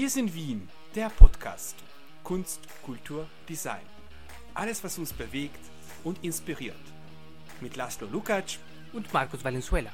[0.00, 1.76] Wir sind Wien, der Podcast.
[2.24, 3.84] Kunst, Kultur, Design.
[4.54, 5.60] Alles, was uns bewegt
[6.04, 6.80] und inspiriert.
[7.60, 8.58] Mit Laszlo Lukacs
[8.94, 9.90] und Markus Valenzuela.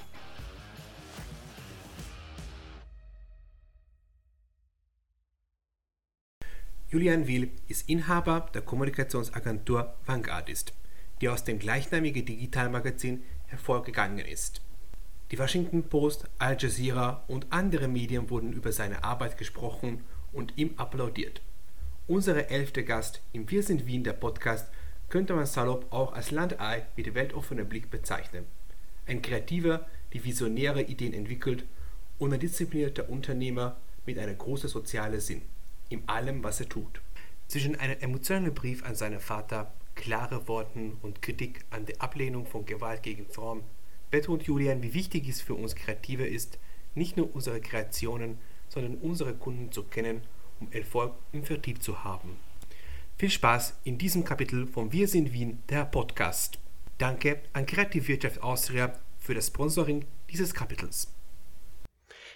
[6.87, 10.73] Julian Will ist Inhaber der Kommunikationsagentur Vanguardist,
[11.21, 14.63] die aus dem gleichnamigen Digitalmagazin hervorgegangen ist.
[15.33, 20.75] Die Washington Post, Al Jazeera und andere Medien wurden über seine Arbeit gesprochen und ihm
[20.77, 21.43] applaudiert.
[22.07, 24.69] Unsere elfte Gast im Wir sind Wien der Podcast
[25.09, 28.47] könnte man salopp auch als Landei mit weltoffener Blick bezeichnen.
[29.07, 31.65] Ein Kreativer, der visionäre Ideen entwickelt
[32.19, 35.43] und ein disziplinierter Unternehmer mit einem großen sozialen Sinn
[35.89, 37.01] in allem, was er tut.
[37.49, 42.65] Zwischen einem emotionalen Brief an seinen Vater, klare Worten und Kritik an der Ablehnung von
[42.65, 43.65] Gewalt gegen Frauen
[44.11, 46.59] betont Julian, wie wichtig es für uns Kreative ist,
[46.95, 48.39] nicht nur unsere Kreationen,
[48.69, 50.23] sondern unsere Kunden zu kennen,
[50.61, 52.37] um Erfolg im Vertrieb zu haben.
[53.19, 56.59] Viel Spaß in diesem Kapitel von Wir sind Wien, der Podcast.
[56.99, 61.09] Danke an Kreativwirtschaft Austria für das Sponsoring dieses Kapitels.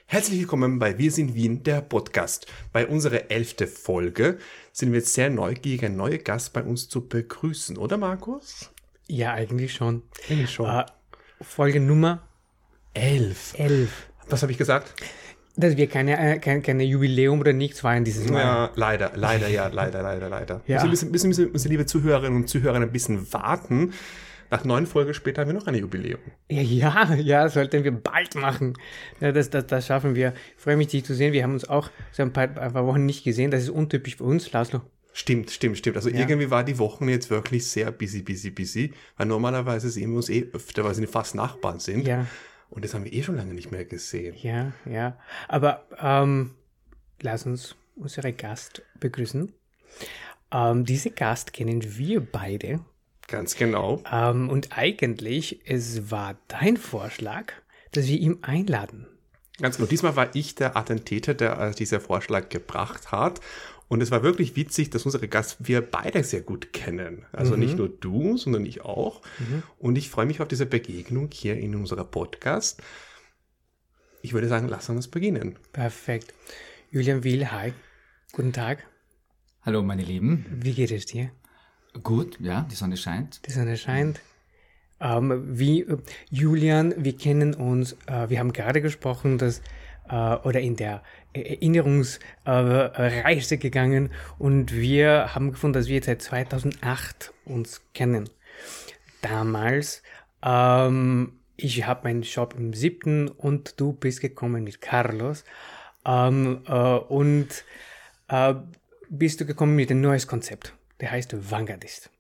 [0.07, 2.47] Herzlich willkommen bei Wir sind Wien, der Podcast.
[2.73, 4.39] Bei unserer elften Folge
[4.73, 8.71] sind wir jetzt sehr neugierig, einen neuen Gast bei uns zu begrüßen, oder Markus?
[9.07, 10.03] Ja, eigentlich schon.
[10.29, 10.67] Eigentlich schon.
[10.67, 10.87] Äh,
[11.41, 12.23] Folge Nummer
[12.95, 13.55] elf.
[13.59, 14.09] Elf.
[14.29, 14.93] Was habe ich gesagt?
[15.57, 18.41] Dass wir keine, äh, keine, keine Jubiläum oder nichts feiern dieses Mal.
[18.41, 20.61] Ja, leider, leider, ja, leider, leider, leider.
[20.67, 20.85] Ja.
[20.85, 23.93] Müssen, müssen, müssen, müssen, liebe Zuhörerinnen und Zuhörer ein bisschen warten,
[24.51, 26.21] nach neun Folgen später haben wir noch eine Jubiläum.
[26.49, 28.75] Ja, ja, ja, sollten wir bald machen.
[29.21, 30.35] Ja, das, das, das schaffen wir.
[30.57, 31.33] Ich freue mich, dich zu sehen.
[31.33, 33.51] Wir haben uns auch so ein paar, ein paar Wochen nicht gesehen.
[33.51, 34.83] Das ist untypisch für uns, Laszlo.
[35.13, 35.97] Stimmt, stimmt, stimmt.
[35.97, 36.21] Also ja.
[36.21, 40.29] irgendwie war die Wochen jetzt wirklich sehr busy, busy, busy, weil normalerweise sehen wir uns
[40.29, 42.07] eh öfter, weil sie fast Nachbarn sind.
[42.07, 42.27] Ja.
[42.69, 44.37] Und das haben wir eh schon lange nicht mehr gesehen.
[44.41, 45.19] Ja, ja.
[45.49, 46.55] Aber ähm,
[47.21, 49.53] lass uns unsere Gast begrüßen.
[50.53, 52.81] Ähm, diese Gast kennen wir beide
[53.31, 54.03] Ganz genau.
[54.11, 57.53] Ähm, und eigentlich, es war dein Vorschlag,
[57.93, 59.07] dass wir ihn einladen.
[59.61, 59.89] Ganz genau.
[59.89, 63.41] Diesmal war ich der Attentäter, der äh, dieser Vorschlag gebracht hat.
[63.91, 67.27] Und es war wirklich witzig, dass unsere Gast wir beide sehr gut kennen.
[67.33, 67.59] Also mhm.
[67.59, 69.21] nicht nur du, sondern ich auch.
[69.41, 69.65] Mhm.
[69.81, 72.81] Und ich freue mich auf diese Begegnung hier in unserer Podcast.
[74.23, 75.59] Ich würde sagen, lass uns beginnen.
[75.73, 76.33] Perfekt.
[76.93, 77.73] Julian Will, hi.
[78.31, 78.87] Guten Tag.
[79.63, 80.47] Hallo, meine Lieben.
[80.49, 81.33] Wie geht es dir?
[82.01, 83.45] Gut, ja, die Sonne scheint.
[83.49, 84.21] Die Sonne scheint.
[85.01, 85.85] Ähm, wie
[86.31, 89.63] Julian, wir kennen uns, äh, wir haben gerade gesprochen, dass
[90.11, 91.03] äh, oder in der
[91.33, 98.29] Erinnerungsreise äh, gegangen und wir haben gefunden, dass wir jetzt seit 2008 uns kennen.
[99.23, 100.03] Damals,
[100.43, 105.45] ähm, ich habe meinen Shop im siebten und du bist gekommen mit Carlos
[106.07, 107.65] ähm, äh, und
[108.29, 108.55] äh,
[109.09, 112.11] bist du gekommen mit ein neues Konzept der heißt Vanguardist.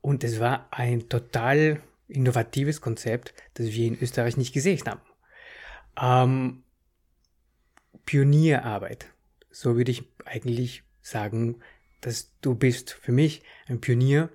[0.00, 5.00] Und es war ein total innovatives Konzept, das wir in Österreich nicht gesehen haben.
[6.00, 6.62] Ähm,
[8.08, 9.04] Pionierarbeit.
[9.50, 11.56] So würde ich eigentlich sagen,
[12.00, 14.30] dass du bist für mich ein Pionier.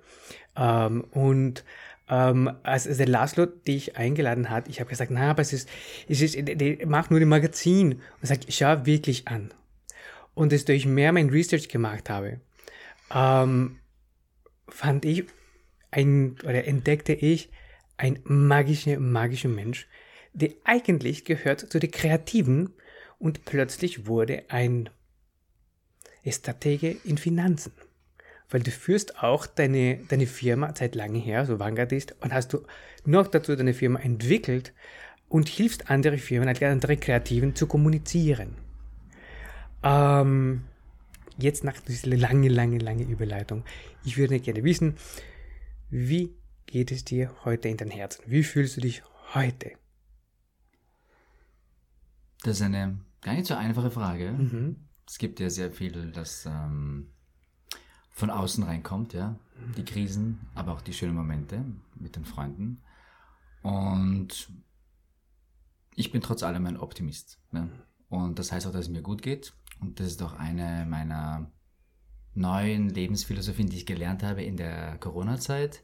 [0.56, 1.64] Ähm, und
[2.08, 5.68] ähm, als, der Laszlo dich eingeladen hat, ich habe gesagt, na, aber es ist,
[6.08, 6.38] es ist,
[6.86, 8.00] mach nur den Magazin.
[8.20, 9.52] Und sagt, schau wirklich an.
[10.34, 12.38] Und desto ich mehr mein Research gemacht habe,
[13.12, 13.80] ähm,
[14.68, 15.24] fand ich
[15.90, 17.50] ein, oder entdeckte ich
[17.96, 19.88] ein magischer, magischer Mensch,
[20.32, 22.72] der eigentlich gehört zu den Kreativen
[23.24, 24.90] und plötzlich wurde ein
[26.28, 27.72] Stratege in Finanzen.
[28.50, 32.52] Weil du führst auch deine, deine Firma seit langem her, so Vanguard ist, und hast
[32.52, 32.66] du
[33.06, 34.74] noch dazu deine Firma entwickelt
[35.30, 38.56] und hilfst andere Firmen, andere Kreativen zu kommunizieren.
[39.82, 40.64] Ähm,
[41.38, 43.64] jetzt nach dieser lange, lange, lange Überleitung,
[44.04, 44.96] ich würde gerne wissen,
[45.88, 46.34] wie
[46.66, 48.22] geht es dir heute in dein Herzen?
[48.26, 49.02] Wie fühlst du dich
[49.32, 49.72] heute?
[52.42, 54.32] Das ist eine gar nicht so einfache Frage.
[54.32, 54.76] Mhm.
[55.06, 57.08] Es gibt ja sehr viel, das ähm,
[58.12, 59.36] von außen reinkommt, ja.
[59.76, 61.64] Die Krisen, aber auch die schönen Momente
[61.96, 62.82] mit den Freunden.
[63.62, 64.50] Und
[65.94, 67.40] ich bin trotz allem ein Optimist.
[67.50, 67.68] Ne?
[68.08, 69.54] Und das heißt auch, dass es mir gut geht.
[69.80, 71.50] Und das ist auch eine meiner
[72.34, 75.82] neuen Lebensphilosophien, die ich gelernt habe in der Corona-Zeit,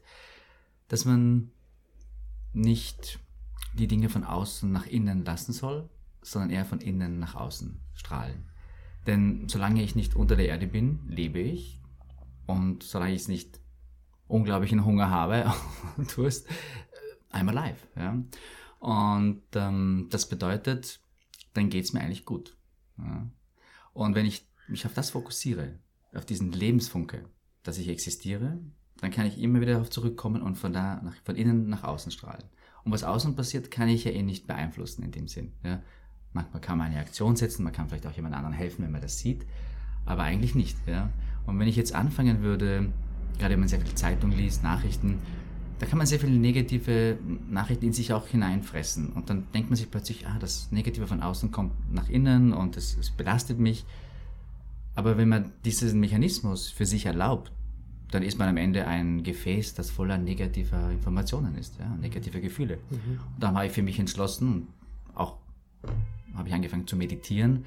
[0.89, 1.51] dass man
[2.53, 3.19] nicht
[3.73, 5.89] die Dinge von außen nach innen lassen soll,
[6.21, 8.49] sondern eher von innen nach außen strahlen.
[9.07, 11.81] Denn solange ich nicht unter der Erde bin, lebe ich.
[12.45, 13.59] Und solange ich nicht
[14.27, 15.51] unglaublichen Hunger habe
[15.97, 16.47] und Durst,
[17.31, 17.87] I'm alive.
[17.95, 18.23] Ja?
[18.79, 21.01] Und ähm, das bedeutet,
[21.53, 22.57] dann geht es mir eigentlich gut.
[22.97, 23.27] Ja?
[23.93, 25.79] Und wenn ich mich auf das fokussiere,
[26.13, 27.25] auf diesen Lebensfunke,
[27.63, 28.59] dass ich existiere,
[28.97, 32.11] dann kann ich immer wieder darauf zurückkommen und von da nach, von innen nach außen
[32.11, 32.43] strahlen.
[32.83, 35.53] Und was außen passiert, kann ich ja eh nicht beeinflussen in dem Sinn.
[35.63, 35.81] Ja.
[36.33, 39.01] Manchmal kann man eine Aktion setzen, man kann vielleicht auch jemand anderen helfen, wenn man
[39.01, 39.45] das sieht,
[40.05, 40.77] aber eigentlich nicht.
[40.87, 41.09] Ja.
[41.45, 42.91] Und wenn ich jetzt anfangen würde,
[43.37, 45.19] gerade wenn man sehr viel Zeitung liest, Nachrichten,
[45.79, 47.17] da kann man sehr viele negative
[47.49, 49.13] Nachrichten in sich auch hineinfressen.
[49.13, 52.77] Und dann denkt man sich plötzlich, ah, das Negative von außen kommt nach innen und
[52.77, 53.83] es, es belastet mich.
[54.93, 57.51] Aber wenn man diesen Mechanismus für sich erlaubt,
[58.11, 62.77] dann ist man am Ende ein Gefäß, das voller negativer Informationen ist, ja, negative Gefühle.
[62.89, 63.19] Mhm.
[63.33, 64.67] Und dann habe ich für mich entschlossen,
[65.15, 65.37] auch
[66.35, 67.65] habe ich angefangen zu meditieren,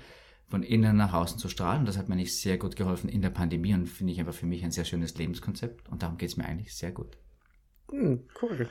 [0.49, 1.87] von innen nach außen zu strahlen.
[1.87, 4.47] Das hat mir nicht sehr gut geholfen in der Pandemie und finde ich einfach für
[4.47, 5.89] mich ein sehr schönes Lebenskonzept.
[5.89, 7.17] Und darum geht es mir eigentlich sehr gut.
[7.91, 8.69] Hm, cool.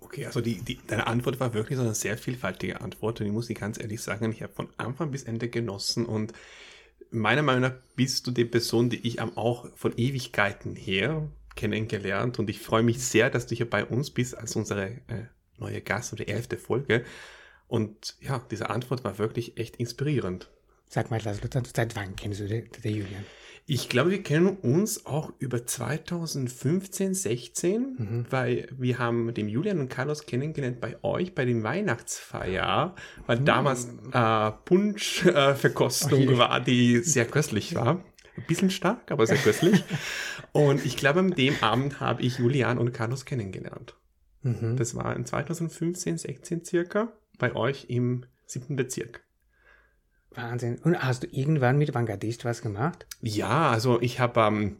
[0.00, 3.32] Okay, also die, die, deine Antwort war wirklich so eine sehr vielfältige Antwort und ich
[3.32, 6.32] muss dir ganz ehrlich sagen, ich habe von Anfang bis Ende genossen und
[7.10, 12.48] meiner Meinung nach bist du die Person, die ich auch von Ewigkeiten her kennengelernt und
[12.48, 15.26] ich freue mich sehr, dass du hier bei uns bist als unsere äh,
[15.58, 17.04] neue Gast oder elfte Folge.
[17.70, 20.50] Und ja, diese Antwort war wirklich echt inspirierend.
[20.88, 23.24] Sag mal, Laszlo, seit wann kennst du den, den Julian?
[23.64, 28.26] Ich glaube, wir kennen uns auch über 2015, 16, mhm.
[28.28, 32.96] weil wir haben den Julian und Carlos kennengelernt bei euch bei dem Weihnachtsfeier,
[33.28, 33.44] weil mhm.
[33.44, 38.02] damals äh, Punschverkostung äh, war, die sehr köstlich war.
[38.36, 39.84] Ein bisschen stark, aber sehr köstlich.
[40.52, 43.94] und ich glaube, an dem Abend habe ich Julian und Carlos kennengelernt.
[44.42, 44.76] Mhm.
[44.76, 49.22] Das war in 2015, 16 circa bei euch im siebten Bezirk.
[50.30, 50.78] Wahnsinn.
[50.84, 53.06] Und hast du irgendwann mit Vanguardist was gemacht?
[53.20, 54.76] Ja, also ich habe ähm,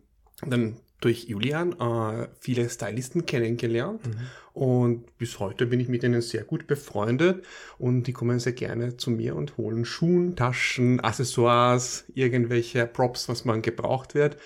[0.46, 4.20] dann durch Julian äh, viele Stylisten kennengelernt mhm.
[4.52, 7.44] und bis heute bin ich mit ihnen sehr gut befreundet
[7.78, 13.44] und die kommen sehr gerne zu mir und holen Schuhen, Taschen, Accessoires, irgendwelche Props, was
[13.44, 14.36] man gebraucht wird.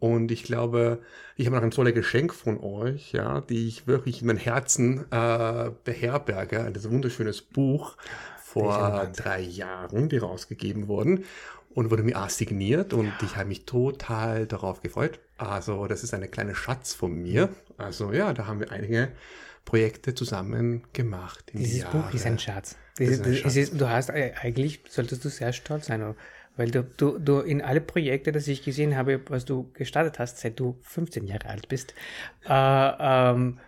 [0.00, 1.00] Und ich glaube,
[1.36, 5.10] ich habe noch ein tolles Geschenk von euch, ja, die ich wirklich in mein Herzen
[5.10, 6.62] äh, beherberge.
[6.62, 7.96] Ein wunderschönes Buch
[8.36, 11.24] vor drei Jahren, die rausgegeben wurden
[11.74, 13.18] und wurde mir assigniert und ja.
[13.22, 15.20] ich habe mich total darauf gefreut.
[15.36, 17.50] Also das ist eine kleine Schatz von mir.
[17.76, 19.12] Also ja, da haben wir einige
[19.64, 21.52] Projekte zusammen gemacht.
[21.52, 22.76] Dieses Buch ist ein Schatz.
[22.98, 23.54] Ist ein Schatz.
[23.54, 26.14] Ist, du hast äh, eigentlich, solltest du sehr stolz sein,
[26.58, 30.38] weil du, du, du in alle Projekte, das ich gesehen habe, was du gestartet hast,
[30.38, 31.94] seit du 15 Jahre alt bist,
[32.46, 33.58] äh, ähm,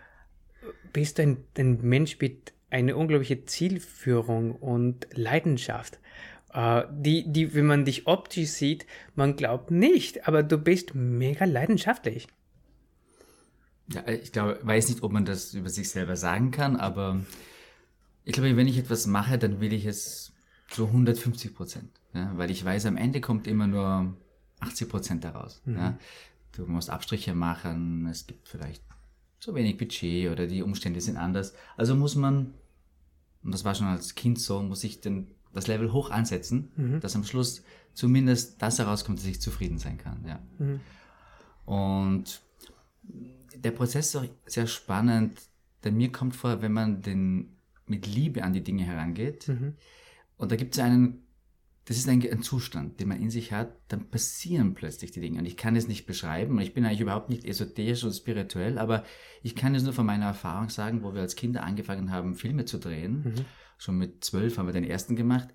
[0.93, 5.99] bist du ein, ein Mensch mit eine unglaubliche Zielführung und Leidenschaft.
[6.53, 8.85] Uh, die, die, wenn man dich optisch sieht,
[9.15, 12.27] man glaubt nicht, aber du bist mega leidenschaftlich.
[13.87, 17.21] Ja, ich glaube, weiß nicht, ob man das über sich selber sagen kann, aber
[18.25, 20.33] ich glaube, wenn ich etwas mache, dann will ich es
[20.69, 24.15] zu 150 Prozent, ja, weil ich weiß, am Ende kommt immer nur
[24.59, 25.61] 80 Prozent daraus.
[25.65, 25.77] Mhm.
[25.77, 25.97] Ja.
[26.53, 28.83] Du musst Abstriche machen, es gibt vielleicht
[29.39, 31.53] zu wenig Budget oder die Umstände sind anders.
[31.77, 32.53] Also muss man
[33.43, 36.99] und das war schon als Kind so, muss ich den, das Level hoch ansetzen, mhm.
[36.99, 37.63] dass am Schluss
[37.93, 40.23] zumindest das herauskommt, dass ich zufrieden sein kann.
[40.27, 40.39] Ja.
[40.59, 40.79] Mhm.
[41.65, 42.41] Und
[43.55, 45.39] der Prozess ist auch sehr spannend,
[45.83, 47.57] denn mir kommt vor, wenn man den,
[47.87, 49.75] mit Liebe an die Dinge herangeht, mhm.
[50.37, 51.23] und da gibt es einen
[51.85, 55.39] das ist ein, ein, Zustand, den man in sich hat, dann passieren plötzlich die Dinge.
[55.39, 59.03] Und ich kann es nicht beschreiben ich bin eigentlich überhaupt nicht esoterisch und spirituell, aber
[59.41, 62.65] ich kann es nur von meiner Erfahrung sagen, wo wir als Kinder angefangen haben, Filme
[62.65, 63.23] zu drehen.
[63.23, 63.45] Mhm.
[63.79, 65.49] Schon mit zwölf haben wir den ersten gemacht.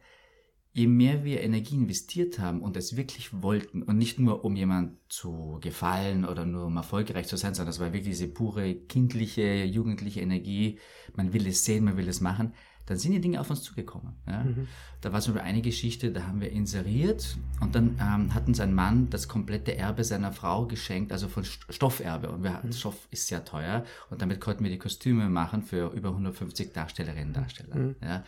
[0.73, 4.99] Je mehr wir Energie investiert haben und es wirklich wollten und nicht nur um jemand
[5.09, 9.64] zu gefallen oder nur um erfolgreich zu sein, sondern das war wirklich diese pure kindliche,
[9.64, 10.78] jugendliche Energie.
[11.14, 12.52] Man will es sehen, man will es machen
[12.87, 14.14] dann sind die Dinge auf uns zugekommen.
[14.26, 14.45] Ja.
[14.45, 14.69] Mhm.
[15.00, 18.61] Da war zum Beispiel eine Geschichte, da haben wir inseriert und dann ähm, hat uns
[18.61, 22.31] ein Mann das komplette Erbe seiner Frau geschenkt, also von Stofferbe.
[22.31, 22.73] Und wir, mhm.
[22.73, 27.28] Stoff ist sehr teuer und damit konnten wir die Kostüme machen für über 150 Darstellerinnen
[27.28, 27.76] und Darsteller.
[27.76, 27.97] Mhm.
[28.02, 28.25] Ja.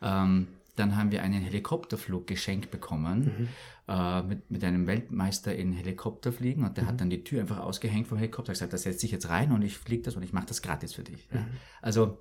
[0.00, 3.48] Ähm, dann haben wir einen Helikopterflug geschenkt bekommen mhm.
[3.88, 6.88] äh, mit, mit einem Weltmeister in Helikopterfliegen und der mhm.
[6.88, 9.62] hat dann die Tür einfach ausgehängt vom Helikopter, gesagt, das setzt sich jetzt rein und
[9.62, 11.26] ich fliege das und ich mache das gratis für dich.
[11.32, 11.40] Ja.
[11.40, 11.46] Mhm.
[11.82, 12.18] Also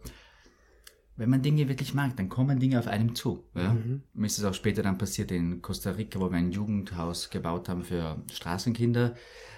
[1.17, 3.43] wenn man Dinge wirklich mag, dann kommen Dinge auf einem zu.
[3.55, 3.73] Ja?
[3.73, 4.03] Mhm.
[4.13, 7.69] Mir ist es auch später dann passiert in Costa Rica, wo wir ein Jugendhaus gebaut
[7.69, 9.15] haben für Straßenkinder.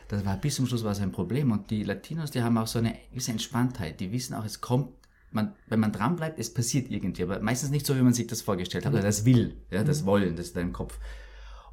[0.07, 1.51] Das war bis zum Schluss war es ein Problem.
[1.51, 3.99] Und die Latinos, die haben auch so eine gewisse Entspanntheit.
[3.99, 4.93] Die wissen auch, es kommt,
[5.31, 7.23] man, wenn man dran bleibt, es passiert irgendwie.
[7.23, 8.93] Aber meistens nicht so, wie man sich das vorgestellt hat.
[8.93, 10.05] Oder das will, ja, das mhm.
[10.07, 10.97] Wollen, das ist in deinem Kopf.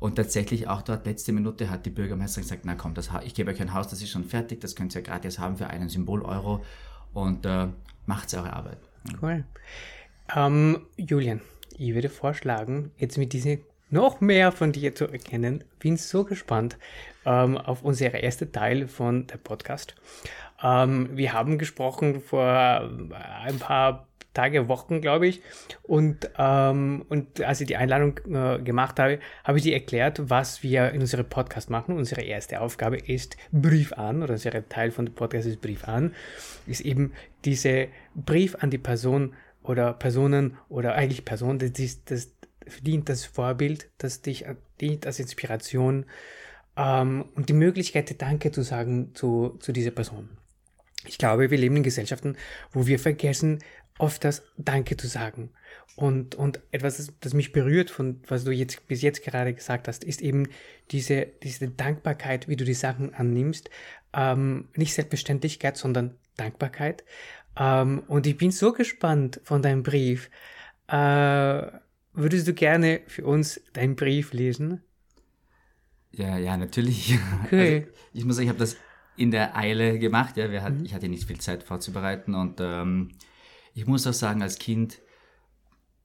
[0.00, 3.50] Und tatsächlich auch dort, letzte Minute, hat die Bürgermeisterin gesagt, na komm, das, ich gebe
[3.50, 5.88] euch ein Haus, das ist schon fertig, das könnt ihr ja gratis haben für einen
[5.88, 6.62] Symbol Euro
[7.14, 7.68] und äh,
[8.04, 8.78] macht eure Arbeit.
[9.20, 9.44] Cool.
[10.34, 11.40] Ähm, Julian,
[11.78, 13.60] ich würde vorschlagen, jetzt mit diesen
[13.90, 15.64] noch mehr von dir zu erkennen.
[15.78, 16.76] Bin so gespannt
[17.24, 19.94] ähm, auf unsere erste Teil von der Podcast.
[20.62, 22.90] Ähm, wir haben gesprochen vor
[23.44, 25.42] ein paar Tage, Wochen, glaube ich.
[25.82, 30.62] Und, ähm, und als ich die Einladung äh, gemacht habe, habe ich dir erklärt, was
[30.62, 31.96] wir in unserem Podcast machen.
[31.96, 36.14] Unsere erste Aufgabe ist Brief an, oder unser Teil von dem Podcast ist Brief an,
[36.66, 37.12] ist eben
[37.44, 42.32] diese Brief an die Person oder Personen oder eigentlich Person, das, ist, das
[42.66, 44.44] verdient das Vorbild, das dich
[44.80, 46.06] dient als Inspiration
[46.76, 50.28] ähm, und die Möglichkeit, Danke zu sagen zu, zu dieser Person.
[51.06, 52.36] Ich glaube, wir leben in Gesellschaften,
[52.72, 53.60] wo wir vergessen,
[53.98, 55.50] oft das Danke zu sagen.
[55.96, 60.04] Und, und etwas, das, mich berührt, von was du jetzt bis jetzt gerade gesagt hast,
[60.04, 60.48] ist eben
[60.90, 63.70] diese, diese Dankbarkeit, wie du die Sachen annimmst.
[64.12, 67.04] Ähm, nicht Selbstverständlichkeit, sondern Dankbarkeit.
[67.56, 70.30] Ähm, und ich bin so gespannt von deinem Brief.
[70.88, 71.62] Äh,
[72.12, 74.82] würdest du gerne für uns deinen Brief lesen?
[76.12, 77.18] Ja, ja, natürlich.
[77.44, 77.74] Okay.
[77.74, 78.76] Also, ich muss sagen, ich habe das
[79.16, 80.36] in der Eile gemacht.
[80.36, 80.84] Ja, wir hat, mhm.
[80.84, 83.12] Ich hatte nicht viel Zeit vorzubereiten und ähm,
[83.76, 85.02] ich muss auch sagen, als Kind,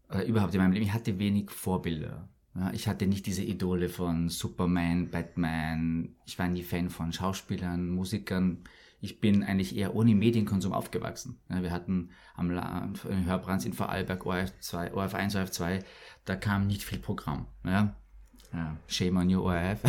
[0.09, 2.27] oder überhaupt in meinem Leben, ich hatte wenig Vorbilder.
[2.53, 6.17] Ja, ich hatte nicht diese Idole von Superman, Batman.
[6.25, 8.65] Ich war nie Fan von Schauspielern, Musikern.
[8.99, 11.39] Ich bin eigentlich eher ohne Medienkonsum aufgewachsen.
[11.49, 15.79] Ja, wir hatten am Hörbrands in Vorarlberg ORF, 2, ORF 1, ORF 2,
[16.25, 17.47] da kam nicht viel Programm.
[17.63, 17.95] Ja.
[18.53, 19.79] Ja, shame on you, ORF.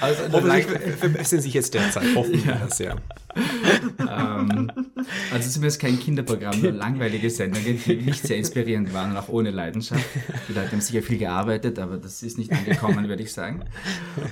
[0.00, 0.64] also, Hoffentlich
[0.96, 2.04] verbessern sich jetzt derzeit.
[2.14, 2.54] Hoffentlich ja.
[2.54, 2.96] das, ja.
[3.98, 4.70] ähm,
[5.30, 9.50] also zumindest kein Kinderprogramm, nur langweilige Sendungen, die nicht sehr inspirierend waren und auch ohne
[9.50, 10.04] Leidenschaft.
[10.48, 13.64] Die Leute haben sicher viel gearbeitet, aber das ist nicht angekommen, würde ich sagen.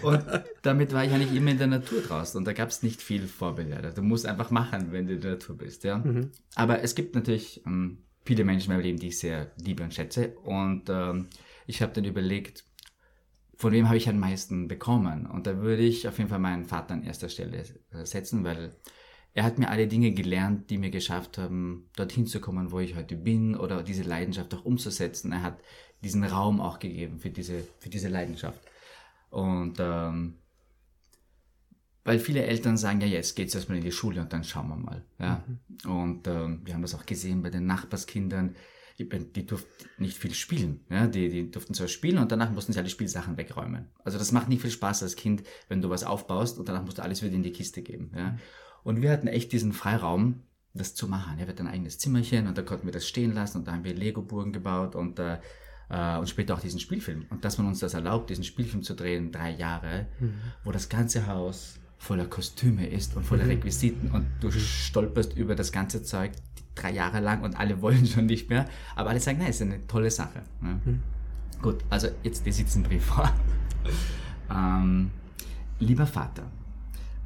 [0.00, 0.24] Und
[0.62, 3.26] damit war ich eigentlich immer in der Natur draußen und da gab es nicht viel
[3.26, 3.90] Vorbilder.
[3.90, 5.84] Du musst einfach machen, wenn du in der Natur bist.
[5.84, 5.98] Ja?
[5.98, 6.30] Mhm.
[6.54, 9.92] Aber es gibt natürlich ähm, viele Menschen in meinem Leben, die ich sehr liebe und
[9.92, 11.26] schätze und ähm,
[11.70, 12.64] ich habe dann überlegt,
[13.54, 15.26] von wem habe ich am meisten bekommen?
[15.26, 18.74] Und da würde ich auf jeden Fall meinen Vater an erster Stelle äh, setzen, weil
[19.32, 22.96] er hat mir alle Dinge gelernt, die mir geschafft haben, dorthin zu kommen, wo ich
[22.96, 25.30] heute bin oder diese Leidenschaft auch umzusetzen.
[25.30, 25.60] Er hat
[26.02, 28.60] diesen Raum auch gegeben für diese, für diese Leidenschaft.
[29.30, 30.34] Und ähm,
[32.02, 34.76] weil viele Eltern sagen, ja, jetzt geht's erstmal in die Schule und dann schauen wir
[34.76, 35.04] mal.
[35.20, 35.44] Ja?
[35.46, 35.90] Mhm.
[35.90, 38.56] Und ähm, wir haben das auch gesehen bei den Nachbarskindern
[39.08, 40.80] die, die durften nicht viel spielen.
[40.90, 41.06] Ja?
[41.06, 43.88] Die, die durften zwar spielen und danach mussten sie alle Spielsachen wegräumen.
[44.04, 46.98] Also das macht nicht viel Spaß als Kind, wenn du was aufbaust und danach musst
[46.98, 48.12] du alles wieder in die Kiste geben.
[48.14, 48.36] Ja?
[48.82, 50.42] Und wir hatten echt diesen Freiraum,
[50.74, 51.38] das zu machen.
[51.38, 53.72] Ja, wir hatten ein eigenes Zimmerchen und da konnten wir das stehen lassen und da
[53.72, 55.38] haben wir Lego-Burgen gebaut und, äh,
[55.88, 57.26] äh, und später auch diesen Spielfilm.
[57.30, 60.34] Und dass man uns das erlaubt, diesen Spielfilm zu drehen, drei Jahre, mhm.
[60.64, 63.50] wo das ganze Haus voller Kostüme ist und voller mhm.
[63.50, 66.32] Requisiten und du stolperst über das ganze Zeug
[66.74, 68.66] drei Jahre lang und alle wollen schon nicht mehr.
[68.96, 70.42] Aber alle sagen, nein, ist eine tolle Sache.
[70.62, 70.80] Ne?
[70.82, 71.02] Mhm.
[71.60, 73.30] Gut, also jetzt diesen Brief vor.
[74.50, 75.10] ähm,
[75.78, 76.50] lieber Vater,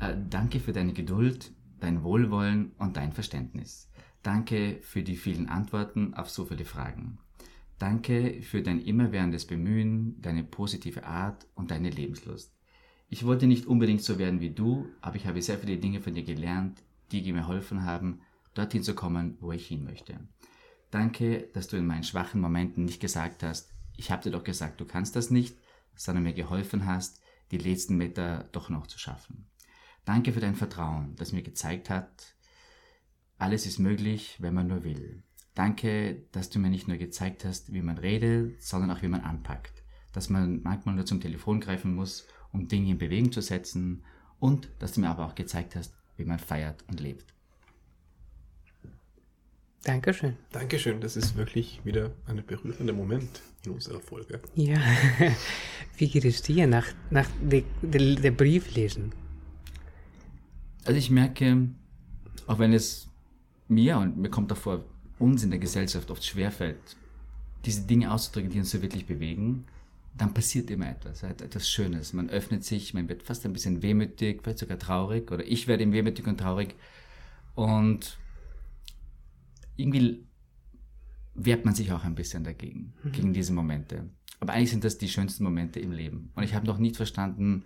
[0.00, 3.88] äh, danke für deine Geduld, dein Wohlwollen und dein Verständnis.
[4.24, 7.18] Danke für die vielen Antworten auf so viele Fragen.
[7.78, 12.53] Danke für dein immerwährendes Bemühen, deine positive Art und deine Lebenslust.
[13.14, 16.14] Ich wollte nicht unbedingt so werden wie du, aber ich habe sehr viele Dinge von
[16.14, 18.22] dir gelernt, die mir geholfen haben,
[18.54, 20.18] dorthin zu kommen, wo ich hin möchte.
[20.90, 24.80] Danke, dass du in meinen schwachen Momenten nicht gesagt hast, ich habe dir doch gesagt,
[24.80, 25.56] du kannst das nicht,
[25.94, 27.20] sondern mir geholfen hast,
[27.52, 29.46] die letzten Meter doch noch zu schaffen.
[30.04, 32.34] Danke für dein Vertrauen, das mir gezeigt hat,
[33.38, 35.22] alles ist möglich, wenn man nur will.
[35.54, 39.20] Danke, dass du mir nicht nur gezeigt hast, wie man redet, sondern auch wie man
[39.20, 39.84] anpackt.
[40.12, 44.02] Dass man manchmal nur zum Telefon greifen muss, um Dinge in Bewegung zu setzen
[44.38, 47.34] und dass du mir aber auch gezeigt hast, wie man feiert und lebt.
[49.82, 50.36] Dankeschön.
[50.50, 51.00] Dankeschön.
[51.00, 54.40] Das ist wirklich wieder ein berührender Moment in unserer Folge.
[54.54, 54.80] Ja.
[55.98, 59.12] Wie geht es dir nach, nach der, Brief lesen?
[60.84, 61.68] Also ich merke,
[62.46, 63.08] auch wenn es
[63.68, 64.84] mir und mir kommt davor,
[65.18, 66.96] uns in der Gesellschaft oft schwerfällt,
[67.66, 69.66] diese Dinge auszudrücken, die uns so wirklich bewegen,
[70.16, 72.12] dann passiert immer etwas, etwas Schönes.
[72.12, 75.90] Man öffnet sich, man wird fast ein bisschen wehmütig, vielleicht sogar traurig, oder ich werde
[75.90, 76.74] wehmütig und traurig.
[77.54, 78.18] Und
[79.76, 80.26] irgendwie
[81.34, 83.12] wehrt man sich auch ein bisschen dagegen, mhm.
[83.12, 84.08] gegen diese Momente.
[84.38, 86.30] Aber eigentlich sind das die schönsten Momente im Leben.
[86.36, 87.64] Und ich habe noch nicht verstanden,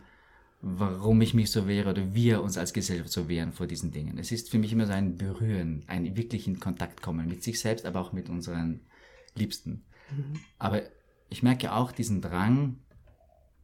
[0.60, 4.18] warum ich mich so wehre oder wir uns als Gesellschaft so wehren vor diesen Dingen.
[4.18, 7.60] Es ist für mich immer so ein Berühren, ein wirklich in Kontakt kommen mit sich
[7.60, 8.80] selbst, aber auch mit unseren
[9.34, 9.84] Liebsten.
[10.10, 10.40] Mhm.
[10.58, 10.82] Aber
[11.28, 12.78] ich merke auch diesen Drang,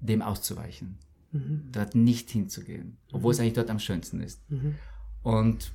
[0.00, 0.98] dem auszuweichen,
[1.32, 1.68] mhm.
[1.72, 3.42] dort nicht hinzugehen, obwohl es mhm.
[3.42, 4.48] eigentlich dort am schönsten ist.
[4.50, 4.76] Mhm.
[5.22, 5.72] Und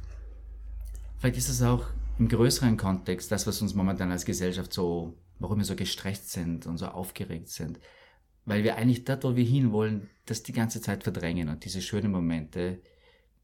[1.18, 1.88] vielleicht ist es auch
[2.20, 6.68] im größeren Kontext, das, was uns momentan als Gesellschaft so warum wir so gestresst sind
[6.68, 7.80] und so aufgeregt sind.
[8.46, 12.12] Weil wir eigentlich dort, wo wir hinwollen, das die ganze Zeit verdrängen und diese schönen
[12.12, 12.82] Momente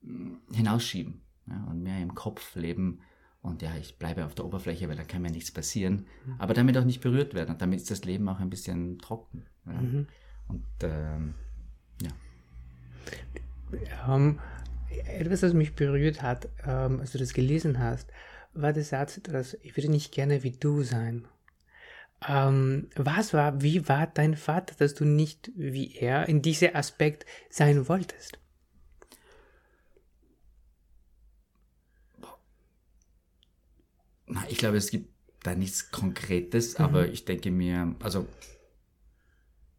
[0.02, 3.02] mm, hinausschieben ja, und mehr im Kopf leben.
[3.46, 6.08] Und ja, ich bleibe auf der Oberfläche, weil da kann mir nichts passieren.
[6.26, 6.36] Mhm.
[6.40, 7.52] Aber damit auch nicht berührt werden.
[7.52, 9.46] Und damit ist das Leben auch ein bisschen trocken.
[9.68, 9.74] Ja.
[9.74, 10.08] Mhm.
[10.48, 11.36] Und ähm,
[12.02, 12.10] ja.
[14.08, 14.40] Um, ähm,
[15.08, 18.12] etwas, was mich berührt hat, ähm, als du das gelesen hast,
[18.54, 21.28] war der Satz, dass ich würde nicht gerne wie du sein.
[22.28, 27.28] Ähm, was war, wie war dein Vater, dass du nicht wie er in diesem Aspekt
[27.50, 28.40] sein wolltest?
[34.36, 35.10] Na, ich glaube, es gibt
[35.44, 36.86] da nichts Konkretes, mhm.
[36.86, 38.28] aber ich denke mir, also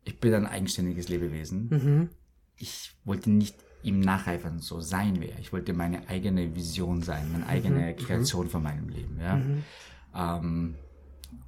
[0.05, 1.69] ich bin ein eigenständiges Lebewesen.
[1.69, 2.09] Mhm.
[2.57, 5.39] Ich wollte nicht ihm nacheifern, so sein wäre.
[5.41, 7.97] Ich wollte meine eigene Vision sein, meine eigene mhm.
[7.97, 9.21] Kreation von meinem Leben.
[9.21, 9.37] Ja?
[9.37, 9.65] Mhm.
[10.15, 10.75] Ähm,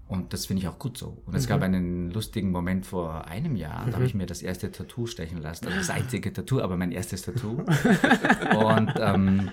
[0.07, 1.23] und das finde ich auch gut so.
[1.25, 1.49] Und es mhm.
[1.49, 3.91] gab einen lustigen Moment vor einem Jahr, mhm.
[3.91, 5.67] da habe ich mir das erste Tattoo stechen lassen.
[5.67, 7.62] Also das einzige Tattoo, aber mein erstes Tattoo.
[7.62, 9.50] und ähm,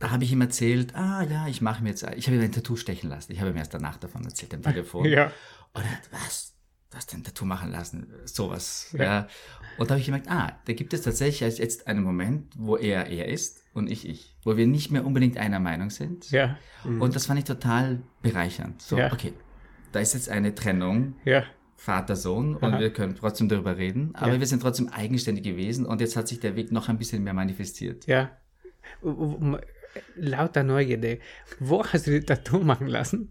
[0.00, 2.52] da habe ich ihm erzählt, ah ja, ich mache mir jetzt, ich habe mir ein
[2.52, 3.32] Tattoo stechen lassen.
[3.32, 5.04] Ich habe ihm erst danach davon erzählt am Telefon.
[5.04, 5.26] Ja.
[5.74, 6.56] Und er hat, was?
[6.90, 8.12] Du hast ein Tattoo machen lassen?
[8.24, 8.92] Sowas.
[8.98, 9.04] Ja.
[9.04, 9.28] ja.
[9.78, 13.06] Und da habe ich gemerkt, ah, da gibt es tatsächlich jetzt einen Moment, wo er
[13.06, 14.36] er ist und ich ich.
[14.42, 16.30] Wo wir nicht mehr unbedingt einer Meinung sind.
[16.30, 16.58] Ja.
[16.82, 17.00] Mhm.
[17.00, 18.82] Und das fand ich total bereichernd.
[18.82, 19.12] So, ja.
[19.12, 19.34] okay,
[19.92, 21.14] da ist jetzt eine Trennung.
[21.24, 21.44] Ja.
[21.76, 22.78] Vater, Sohn und Aha.
[22.78, 24.40] wir können trotzdem darüber reden, aber ja.
[24.40, 27.32] wir sind trotzdem eigenständig gewesen und jetzt hat sich der Weg noch ein bisschen mehr
[27.32, 28.06] manifestiert.
[28.06, 28.32] Ja.
[30.16, 31.18] Lauter Neugierde.
[31.58, 33.30] Wo hast du das Tattoo machen lassen?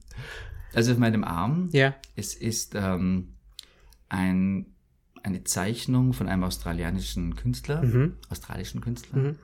[0.73, 1.69] Also auf meinem Arm.
[1.71, 1.95] Ja.
[2.15, 3.33] Es ist ähm,
[4.09, 4.67] ein,
[5.23, 8.17] eine Zeichnung von einem australianischen Künstler, mhm.
[8.29, 9.35] australischen Künstler, mhm.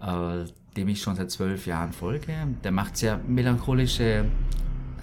[0.00, 2.32] äh, dem ich schon seit zwölf Jahren folge.
[2.64, 4.24] Der macht sehr melancholische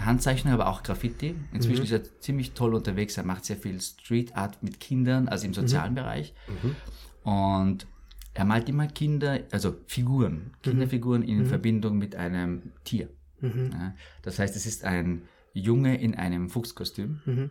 [0.00, 1.34] Handzeichnungen, aber auch Graffiti.
[1.52, 1.84] Inzwischen mhm.
[1.84, 3.16] ist er ziemlich toll unterwegs.
[3.16, 5.96] Er macht sehr viel Street Art mit Kindern, also im sozialen mhm.
[5.96, 6.34] Bereich.
[6.62, 7.30] Mhm.
[7.30, 7.86] Und
[8.34, 10.62] er malt immer Kinder, also Figuren, mhm.
[10.62, 13.08] Kinderfiguren in Verbindung mit einem Tier.
[13.42, 17.50] Ja, das heißt, es ist ein Junge in einem Fuchskostüm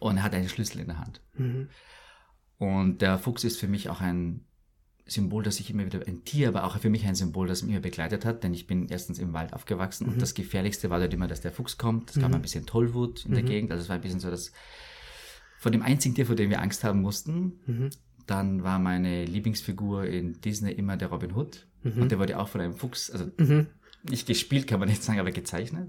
[0.00, 1.20] und er hat einen Schlüssel in der Hand.
[1.34, 1.68] Mhm.
[2.58, 4.44] Und der Fuchs ist für mich auch ein
[5.06, 7.72] Symbol, das ich immer wieder, ein Tier, aber auch für mich ein Symbol, das mich
[7.72, 10.14] immer begleitet hat, denn ich bin erstens im Wald aufgewachsen mhm.
[10.14, 12.10] und das Gefährlichste war dort immer, dass der Fuchs kommt.
[12.10, 12.22] Es mhm.
[12.22, 13.48] gab ein bisschen Tollwut in der mhm.
[13.48, 14.52] Gegend, also es war ein bisschen so das,
[15.58, 17.60] von dem einzigen Tier, vor dem wir Angst haben mussten.
[18.24, 18.26] Mhm.
[18.26, 22.02] Dann war meine Lieblingsfigur in Disney immer der Robin Hood mhm.
[22.02, 23.30] und der wurde auch von einem Fuchs, also
[24.08, 25.88] nicht gespielt, kann man nicht sagen, aber gezeichnet.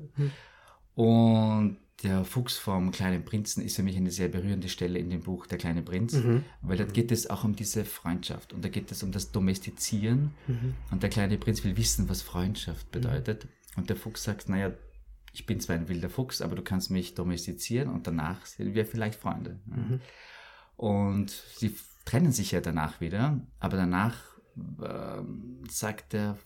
[0.95, 5.21] Und der Fuchs vom kleinen Prinzen ist für mich eine sehr berührende Stelle in dem
[5.21, 6.43] Buch Der kleine Prinz, mhm.
[6.61, 10.31] weil da geht es auch um diese Freundschaft und da geht es um das Domestizieren
[10.47, 10.75] mhm.
[10.91, 13.49] und der kleine Prinz will wissen, was Freundschaft bedeutet mhm.
[13.77, 14.73] und der Fuchs sagt, naja,
[15.33, 18.85] ich bin zwar ein wilder Fuchs, aber du kannst mich domestizieren und danach sind wir
[18.85, 19.59] vielleicht Freunde.
[19.65, 19.99] Mhm.
[20.77, 24.15] Und sie trennen sich ja danach wieder, aber danach
[24.81, 25.21] äh,
[25.69, 26.37] sagt der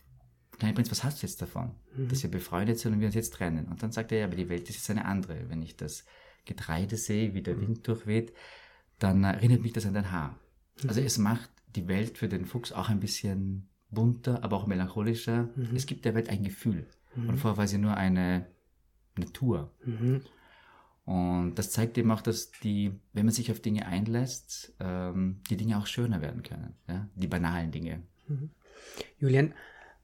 [0.58, 2.10] kleine Prinz, was hast du jetzt davon, mhm.
[2.10, 3.68] dass wir befreundet sind und wir uns jetzt trennen?
[3.68, 5.50] Und dann sagt er, ja, aber die Welt ist jetzt eine andere.
[5.50, 6.06] Wenn ich das
[6.46, 7.62] Getreide sehe, wie der mhm.
[7.62, 8.34] Wind durchweht,
[8.98, 10.40] dann erinnert mich das an dein Haar.
[10.82, 10.90] Mhm.
[10.90, 15.50] Also es macht die Welt für den Fuchs auch ein bisschen bunter, aber auch melancholischer.
[15.56, 15.76] Mhm.
[15.76, 16.88] Es gibt der Welt ein Gefühl.
[17.16, 17.30] Mhm.
[17.30, 18.48] Und vorher war sie nur eine
[19.18, 19.74] Natur.
[21.10, 21.40] Mhm.
[21.40, 25.58] Und das zeigt eben auch, dass die, wenn man sich auf Dinge einlässt, ähm, die
[25.58, 26.76] Dinge auch schöner werden können.
[26.88, 27.10] Ja?
[27.16, 28.04] Die banalen Dinge.
[29.18, 29.54] Julian,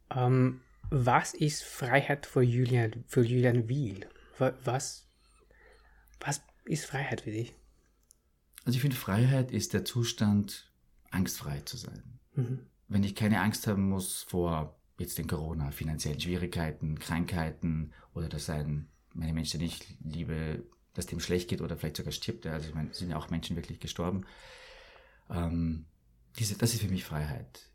[0.09, 4.07] ähm, was ist Freiheit für Julian, für Julian Wiel?
[4.37, 5.07] Was,
[6.19, 7.53] was ist Freiheit für dich?
[8.65, 10.71] Also ich finde, Freiheit ist der Zustand,
[11.11, 12.19] angstfrei zu sein.
[12.33, 12.65] Mhm.
[12.87, 18.49] Wenn ich keine Angst haben muss vor jetzt den Corona, finanziellen Schwierigkeiten, Krankheiten oder dass
[18.49, 20.63] ein, meine Menschen, die ich liebe,
[20.95, 22.45] dass dem schlecht geht oder vielleicht sogar stirbt.
[22.47, 24.25] Also ich meine, sind ja auch Menschen wirklich gestorben.
[25.29, 25.85] Ähm,
[26.39, 27.69] diese, das ist für mich Freiheit.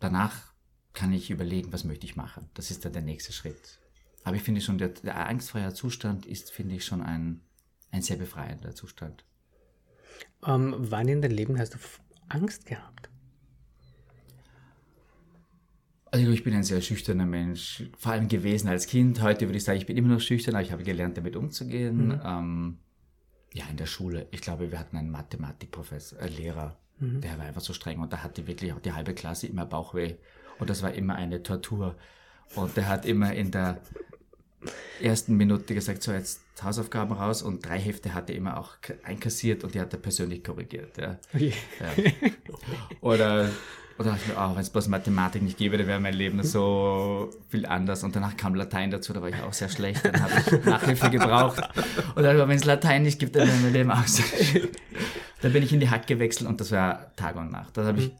[0.00, 0.52] Danach
[0.92, 2.50] kann ich überlegen, was möchte ich machen.
[2.54, 3.80] Das ist dann der nächste Schritt.
[4.22, 7.40] Aber ich finde schon, der, der angstfreie Zustand ist, finde ich, schon ein,
[7.90, 9.24] ein sehr befreiender Zustand.
[10.46, 11.78] Ähm, wann in deinem Leben hast du
[12.28, 13.10] Angst gehabt?
[16.14, 19.20] Also ich bin ein sehr schüchterner Mensch, vor allem gewesen als Kind.
[19.20, 22.06] Heute würde ich sagen, ich bin immer noch schüchtern, aber ich habe gelernt, damit umzugehen.
[22.06, 22.20] Mhm.
[22.24, 22.78] Ähm,
[23.52, 24.28] ja, in der Schule.
[24.30, 27.20] Ich glaube, wir hatten einen Mathematikprofessor, äh, Lehrer, mhm.
[27.20, 30.14] der war einfach so streng und da hatte wirklich auch die halbe Klasse immer Bauchweh.
[30.60, 31.96] Und das war immer eine Tortur.
[32.54, 33.80] Und der hat immer in der
[35.00, 39.64] ersten Minute gesagt, so jetzt Hausaufgaben raus und drei Hefte hat er immer auch einkassiert
[39.64, 40.96] und die hat er persönlich korrigiert.
[40.96, 41.18] Ja.
[41.34, 41.52] Okay.
[41.80, 42.30] ja.
[43.00, 43.50] Oder
[43.96, 46.14] Und dann dachte ich mir, oh, wenn es bloß Mathematik nicht gäbe, dann wäre mein
[46.14, 48.02] Leben so viel anders.
[48.02, 50.04] Und danach kam Latein dazu, da war ich auch sehr schlecht.
[50.04, 51.62] Dann habe ich Nachhilfe gebraucht.
[52.16, 54.80] Und dann, wenn es Latein nicht gibt, dann wäre mein Leben auch sehr schlecht.
[55.42, 57.76] Dann bin ich in die Hack gewechselt und das war Tag und Nacht.
[57.76, 58.12] Da habe ich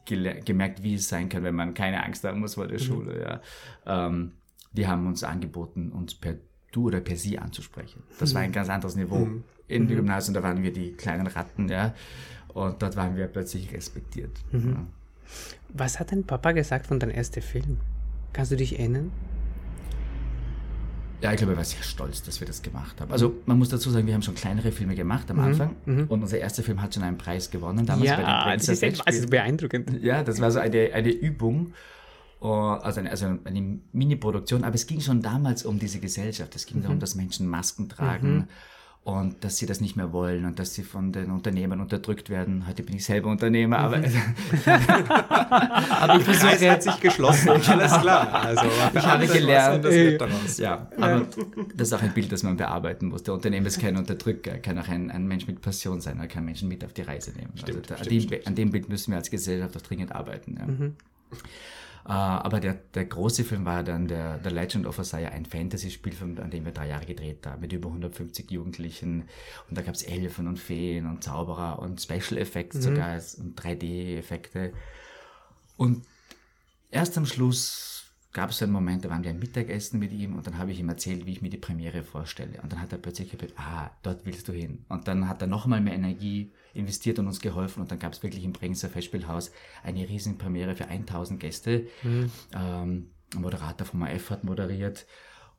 [0.45, 3.41] gemerkt, wie es sein kann, wenn man keine Angst haben muss vor der Schule.
[3.85, 4.05] Ja.
[4.07, 4.33] Ähm,
[4.73, 6.35] die haben uns angeboten, uns per
[6.71, 8.03] Du oder per Sie anzusprechen.
[8.19, 9.27] Das war ein ganz anderes Niveau.
[9.67, 11.95] In dem Gymnasium, da waren wir die kleinen Ratten, ja.
[12.49, 14.37] Und dort waren wir plötzlich respektiert.
[14.51, 14.85] Ja.
[15.69, 17.77] Was hat dein Papa gesagt von deinem ersten Film?
[18.33, 19.11] Kannst du dich erinnern?
[21.21, 23.11] Ja, ich glaube, er war sehr stolz, dass wir das gemacht haben.
[23.11, 26.37] Also man muss dazu sagen, wir haben schon kleinere Filme gemacht am Anfang und unser
[26.37, 27.85] erster Film hat schon einen Preis gewonnen.
[27.85, 30.03] Damals bei den Ja, das Grenzer ist, echt, das ist beeindruckend.
[30.03, 31.73] Ja, das war so eine, eine Übung,
[32.41, 36.55] äh, also eine, also eine Mini-Produktion, aber es ging schon damals um diese Gesellschaft.
[36.55, 38.47] Es ging darum, dass Menschen Masken tragen
[39.05, 42.65] und dass sie das nicht mehr wollen und dass sie von den Unternehmern unterdrückt werden.
[42.67, 43.97] Heute bin ich selber Unternehmer, aber,
[45.91, 48.33] aber ich versuche Kreis hat sich geschlossen, alles klar.
[48.33, 48.65] Also,
[48.95, 50.57] ich habe gelernt, daraus.
[50.57, 51.27] ja, aber
[51.75, 53.21] das ist auch ein Bild, das man bearbeiten muss.
[53.21, 56.27] Der Unternehmer ist kein Unterdrücker, er kann auch ein, ein Mensch mit Passion sein, er
[56.27, 57.53] kann Menschen mit auf die Reise nehmen.
[57.61, 60.57] also da, an, dem, an dem Bild müssen wir als Gesellschaft auch dringend arbeiten.
[60.59, 60.85] Ja.
[60.85, 60.91] Äh,
[62.07, 66.51] aber der, der große Film war dann der, der Legend of Osaya, ein Fantasy-Spielfilm, an
[66.51, 69.23] dem wir drei Jahre gedreht haben, mit über 150 Jugendlichen.
[69.67, 74.71] Und da gab es Elfen und Feen und Zauberer und Special Effects sogar und 3D-Effekte.
[75.77, 76.05] Und
[76.91, 78.04] erst am Schluss
[78.35, 80.79] gab es einen Moment, da waren wir ein Mittagessen mit ihm und dann habe ich
[80.81, 82.61] ihm erzählt, wie ich mir die Premiere vorstelle.
[82.61, 84.83] Und dann hat er plötzlich gesagt, ah, dort willst du hin.
[84.89, 88.23] Und dann hat er nochmal mehr Energie investiert und uns geholfen und dann gab es
[88.23, 91.87] wirklich im Bregenzer Festspielhaus eine riesen Premiere für 1000 Gäste.
[92.53, 95.05] Ähm, ein Moderator vom AF hat moderiert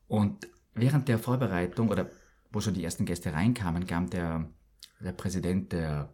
[0.07, 2.11] und während der Vorbereitung oder
[2.51, 4.51] wo schon die ersten Gäste reinkamen, kam der,
[4.99, 6.13] der Präsident der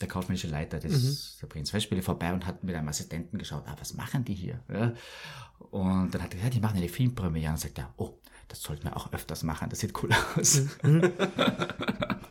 [0.00, 3.76] der kaufmännische Leiter des der Prinz Festspiele vorbei und hat mit einem Assistenten geschaut, ah,
[3.78, 4.60] was machen die hier?
[4.72, 4.94] Ja?
[5.70, 7.50] Und dann hat er gesagt, die machen eine Filmpremiere.
[7.50, 10.62] Und sagt er, oh, das sollten wir auch öfters machen, das sieht cool aus.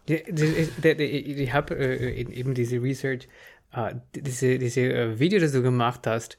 [0.08, 0.32] Der-
[0.95, 3.27] der- Ich habe äh, eben diese Research,
[3.73, 6.38] äh, diese, diese äh, Video, das du gemacht hast.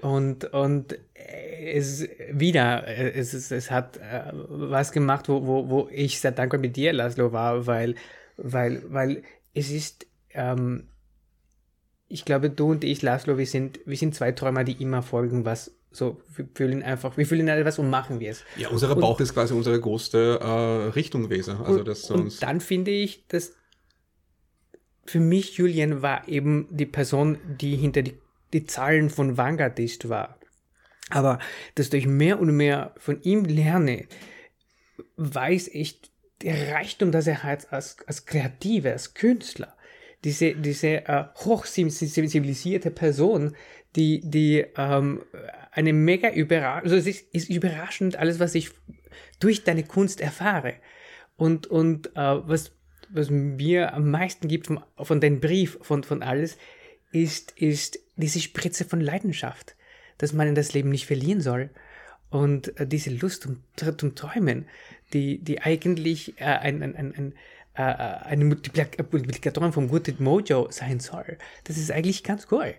[0.00, 5.88] Und, und es wieder, äh, es, ist- es hat äh, was gemacht, wo, wo, wo
[5.92, 7.94] ich sehr dankbar mit dir, Laszlo, war, weil,
[8.38, 9.22] weil, weil
[9.54, 10.88] es ist, ähm,
[12.08, 15.44] ich glaube, du und ich, Laszlo, wir sind, wir sind zwei Träumer, die immer folgen,
[15.44, 18.44] was so, wir fühlen einfach, wir fühlen etwas und machen wir es.
[18.56, 21.58] Ja, unser Bauch ist quasi unsere größte äh, Richtung gewesen.
[21.58, 22.42] Also das und sonst.
[22.42, 23.52] dann finde ich, dass
[25.04, 28.18] für mich Julian war eben die Person, die hinter die,
[28.52, 30.38] die Zahlen von Vanguard ist, war.
[31.10, 31.38] Aber
[31.74, 34.06] dass ich mehr und mehr von ihm lerne,
[35.16, 36.00] weiß ich,
[36.40, 39.76] der Reichtum, das er hat als, als Kreativer, als Künstler,
[40.24, 43.56] diese, diese äh, hochsensibilisierte Person,
[43.96, 45.22] die, die ähm,
[45.70, 48.70] eine mega überraschend, also es ist, ist überraschend alles, was ich
[49.40, 50.74] durch deine Kunst erfahre.
[51.36, 52.72] Und, und äh, was,
[53.10, 56.56] was mir am meisten gibt von, von deinem Brief, von, von alles,
[57.10, 59.76] ist, ist diese Spritze von Leidenschaft,
[60.18, 61.70] dass man in das Leben nicht verlieren soll.
[62.30, 63.62] Und äh, diese Lust zum,
[63.98, 64.66] zum Träumen,
[65.12, 67.34] die, die eigentlich äh, ein, ein, ein,
[67.74, 71.38] äh, eine Multiplik- Multiplikatorin vom Guten Mojo sein soll.
[71.64, 72.74] Das ist eigentlich ganz cool.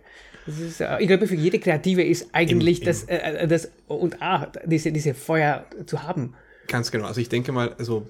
[0.46, 4.20] Das ist, äh, ich glaube, für jede Kreative ist eigentlich Im- das, äh, das und
[4.22, 6.34] ah, diese, diese Feuer zu haben.
[6.68, 7.06] Ganz genau.
[7.06, 8.06] Also ich denke mal, also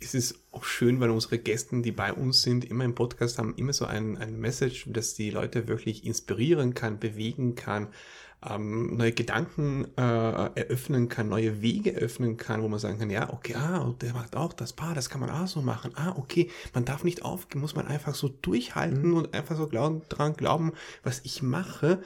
[0.00, 3.54] es ist auch schön, weil unsere Gäste, die bei uns sind, immer im Podcast haben
[3.56, 7.88] immer so ein, ein Message, das die Leute wirklich inspirieren kann, bewegen kann,
[8.46, 13.32] ähm, neue Gedanken äh, eröffnen kann, neue Wege öffnen kann, wo man sagen kann, ja,
[13.32, 15.92] okay, ah, der macht auch das Paar, das kann man auch so machen.
[15.96, 20.02] Ah, okay, man darf nicht aufgeben, muss man einfach so durchhalten und einfach so glauben,
[20.08, 20.72] dran glauben,
[21.02, 22.00] was ich mache.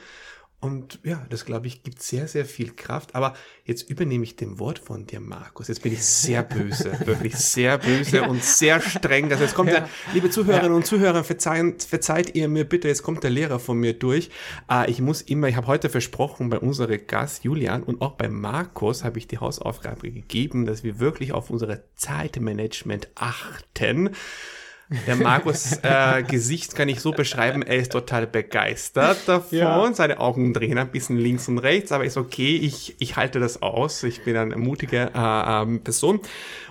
[0.63, 3.15] Und ja, das glaube ich, gibt sehr, sehr viel Kraft.
[3.15, 3.33] Aber
[3.65, 5.67] jetzt übernehme ich dem Wort von dir, Markus.
[5.67, 9.29] Jetzt bin ich sehr böse, wirklich sehr böse und sehr streng.
[9.29, 13.25] Also jetzt kommt der, liebe Zuhörerinnen und Zuhörer, verzeihen, verzeiht ihr mir bitte, jetzt kommt
[13.25, 14.29] der Lehrer von mir durch.
[14.71, 18.29] Äh, ich muss immer, ich habe heute versprochen, bei unserem Gast Julian und auch bei
[18.29, 24.11] Markus habe ich die Hausaufgabe gegeben, dass wir wirklich auf unsere Zeitmanagement achten.
[25.07, 29.57] Der Markus äh, Gesicht kann ich so beschreiben, er ist total begeistert davon.
[29.57, 29.93] Ja.
[29.93, 33.61] Seine Augen drehen ein bisschen links und rechts, aber ist okay, ich, ich halte das
[33.61, 34.03] aus.
[34.03, 36.19] Ich bin eine mutige äh, ähm, Person.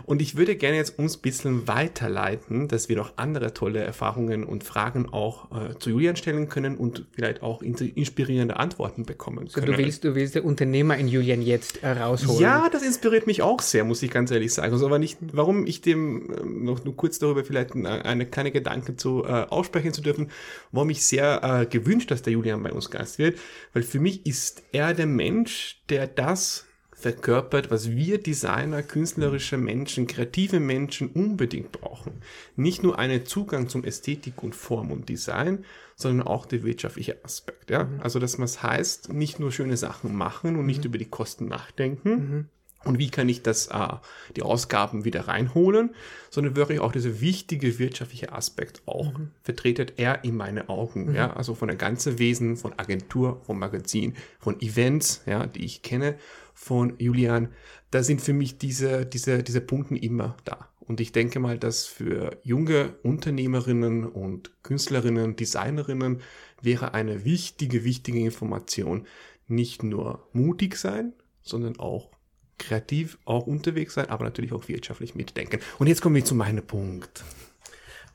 [0.05, 4.45] Und ich würde gerne jetzt uns ein bisschen weiterleiten, dass wir noch andere tolle Erfahrungen
[4.45, 9.49] und Fragen auch äh, zu Julian stellen können und vielleicht auch in- inspirierende Antworten bekommen
[9.49, 9.67] können.
[9.67, 12.41] Du willst, du willst den Unternehmer in Julian jetzt äh, rausholen.
[12.41, 14.73] Ja, das inspiriert mich auch sehr, muss ich ganz ehrlich sagen.
[14.73, 18.53] Also, aber nicht, warum ich dem ähm, noch nur kurz darüber vielleicht ein, eine kleine
[18.53, 20.31] Gedanken zu äh, aussprechen zu dürfen,
[20.71, 23.39] warum ich sehr äh, gewünscht, dass der Julian bei uns Gast wird,
[23.73, 26.67] weil für mich ist er der Mensch, der das
[27.03, 32.23] verkörpert, was wir Designer, künstlerische Menschen, kreative Menschen unbedingt brauchen.
[32.55, 35.65] Nicht nur einen Zugang zum Ästhetik und Form und Design,
[35.97, 37.71] sondern auch der wirtschaftliche Aspekt.
[37.71, 37.85] Ja?
[37.85, 38.01] Mhm.
[38.01, 40.87] Also, dass man es heißt, nicht nur schöne Sachen machen und nicht mhm.
[40.87, 42.11] über die Kosten nachdenken.
[42.11, 42.49] Mhm.
[42.85, 43.89] Und wie kann ich das, äh,
[44.37, 45.95] die Ausgaben wieder reinholen,
[46.31, 49.31] sondern wirklich auch dieser wichtige wirtschaftliche Aspekt auch mhm.
[49.43, 51.07] vertretet er in meine Augen.
[51.07, 51.15] Mhm.
[51.15, 55.83] Ja, also von der ganzen Wesen, von Agentur, von Magazin, von Events, ja, die ich
[55.83, 56.17] kenne
[56.55, 57.49] von Julian,
[57.91, 60.69] da sind für mich diese, diese, diese Punkte immer da.
[60.81, 66.21] Und ich denke mal, dass für junge Unternehmerinnen und Künstlerinnen, Designerinnen
[66.61, 69.07] wäre eine wichtige, wichtige Information
[69.47, 72.11] nicht nur mutig sein, sondern auch
[72.59, 75.61] kreativ auch unterwegs sein, aber natürlich auch wirtschaftlich mitdenken.
[75.79, 77.25] Und jetzt kommen wir zu meinem Punkt.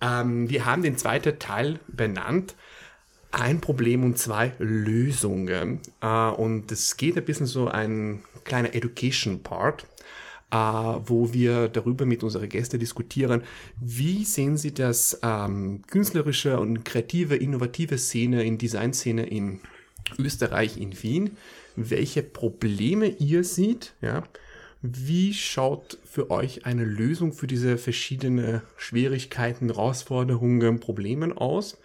[0.01, 2.55] Ähm, wir haben den zweiten Teil benannt,
[3.31, 5.81] ein Problem und zwei Lösungen.
[6.01, 9.85] Äh, und es geht ein bisschen so ein kleiner Education Part,
[10.51, 13.43] äh, wo wir darüber mit unseren Gästen diskutieren,
[13.79, 19.59] wie sehen Sie das ähm, künstlerische und kreative, innovative Szene in Designszene in
[20.17, 21.37] Österreich, in Wien,
[21.77, 24.23] welche Probleme ihr seht, ja,
[24.81, 31.77] wie schaut für euch eine Lösung für diese verschiedenen Schwierigkeiten, Herausforderungen, Problemen aus?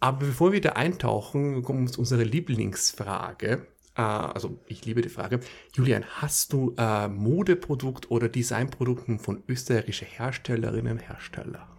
[0.00, 3.66] Aber bevor wir da eintauchen, zu unserer Lieblingsfrage.
[3.96, 5.40] Äh, also ich liebe die Frage.
[5.74, 11.71] Julian, hast du äh, Modeprodukt oder Designprodukten von österreichischen Herstellerinnen und Herstellern?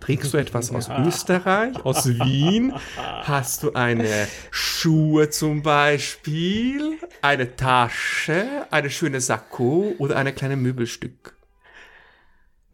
[0.00, 1.04] Trägst du etwas aus ja.
[1.04, 2.72] Österreich, aus Wien?
[2.96, 11.36] Hast du eine Schuhe zum Beispiel, eine Tasche, eine schöne Sakko oder eine kleine Möbelstück?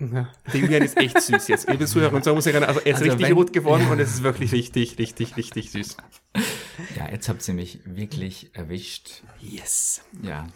[0.01, 0.33] Ja.
[0.53, 1.71] Der Julian ist echt süß jetzt.
[1.71, 3.93] Liebe Zuhörer und so muss ich also er ist also richtig wenn, rot geworden ja.
[3.93, 5.97] und es ist wirklich richtig, richtig, richtig süß.
[6.97, 9.23] Ja, jetzt habt ihr mich wirklich erwischt.
[9.41, 10.03] Yes.
[10.23, 10.49] Ja,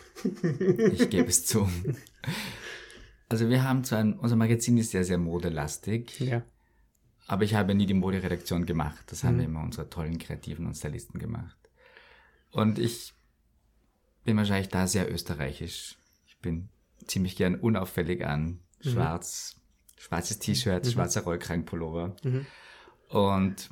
[0.93, 1.69] ich gebe es zu.
[3.29, 6.19] Also wir haben zwar, ein, unser Magazin ist sehr, sehr modelastig.
[6.19, 6.43] Ja.
[7.29, 9.05] Aber ich habe nie die Moderedaktion gemacht.
[9.07, 9.45] Das haben mhm.
[9.45, 11.57] immer unsere tollen Kreativen und Stylisten gemacht.
[12.51, 13.15] Und ich
[14.25, 15.97] bin wahrscheinlich da sehr österreichisch.
[16.27, 16.69] Ich bin
[17.07, 18.91] ziemlich gern unauffällig an Mhm.
[18.91, 20.01] Schwarz, mhm.
[20.01, 20.91] schwarzes T-Shirt, mhm.
[20.91, 22.17] schwarzer Rollkragenpullover.
[22.23, 22.47] Mhm.
[23.09, 23.71] Und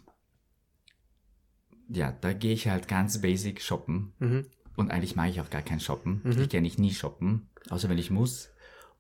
[1.89, 4.13] ja, da gehe ich halt ganz basic shoppen.
[4.19, 4.47] Mhm.
[4.77, 6.21] Und eigentlich mag ich auch gar kein Shoppen.
[6.25, 6.43] Mhm.
[6.43, 8.51] Ich gehe nicht nie shoppen, außer wenn ich muss.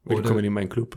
[0.04, 0.96] Oder, Willkommen in meinen Club.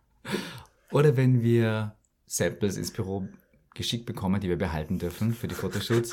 [0.90, 1.95] oder wenn wir
[2.26, 3.28] Samples ins Büro
[3.74, 6.12] geschickt bekommen, die wir behalten dürfen für die Fotoshoots.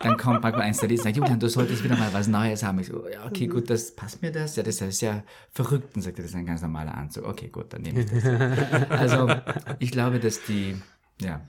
[0.00, 2.80] Dann kommt manchmal ein Stylist und sagt, Julian, du solltest wieder mal was Neues haben.
[2.80, 4.56] Ich so, ja, okay, gut, das passt mir das.
[4.56, 5.94] Ja, das ist ja verrückt.
[5.96, 7.24] Und sagt er, das ist ein ganz normaler Anzug.
[7.24, 8.90] Okay, gut, dann nehme ich das.
[8.90, 9.30] Also,
[9.78, 10.76] ich glaube, dass die,
[11.20, 11.40] ja,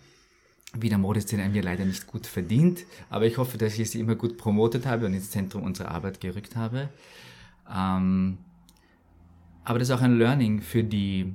[0.74, 4.16] Wiener Modeszene haben wir leider nicht gut verdient, aber ich hoffe, dass ich sie immer
[4.16, 6.90] gut promotet habe und ins Zentrum unserer Arbeit gerückt habe.
[7.68, 8.38] Ähm,
[9.64, 11.34] aber das ist auch ein Learning für die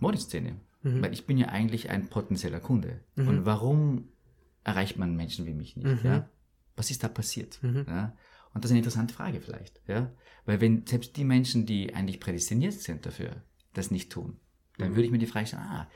[0.00, 1.02] Modeszene, mhm.
[1.02, 3.00] weil ich bin ja eigentlich ein potenzieller Kunde.
[3.16, 3.28] Mhm.
[3.28, 4.08] Und warum
[4.62, 6.04] erreicht man Menschen wie mich nicht?
[6.04, 6.08] Mhm.
[6.08, 6.28] Ja?
[6.76, 7.62] was ist da passiert?
[7.62, 7.86] Mhm.
[7.88, 8.16] Ja?
[8.52, 10.10] Und das ist eine interessante Frage vielleicht, ja,
[10.44, 13.42] weil wenn selbst die Menschen, die eigentlich prädestiniert sind dafür,
[13.72, 14.38] das nicht tun,
[14.78, 14.96] dann mhm.
[14.96, 15.88] würde ich mir die Frage stellen, ah,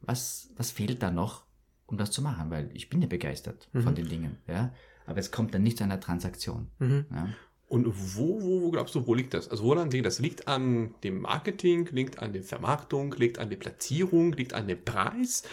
[0.00, 1.44] was, was fehlt da noch,
[1.86, 2.50] um das zu machen?
[2.50, 3.82] Weil ich bin ja begeistert mhm.
[3.82, 4.72] von den Dingen, ja,
[5.06, 6.70] aber es kommt dann nicht zu einer Transaktion.
[6.78, 7.06] Mhm.
[7.12, 7.28] Ja?
[7.70, 9.48] Und wo, wo, wo glaubst du, wo liegt das?
[9.48, 10.18] Also woran liegt das?
[10.18, 14.84] Liegt an dem Marketing, liegt an der Vermarktung, liegt an der Platzierung, liegt an dem
[14.84, 15.44] Preis,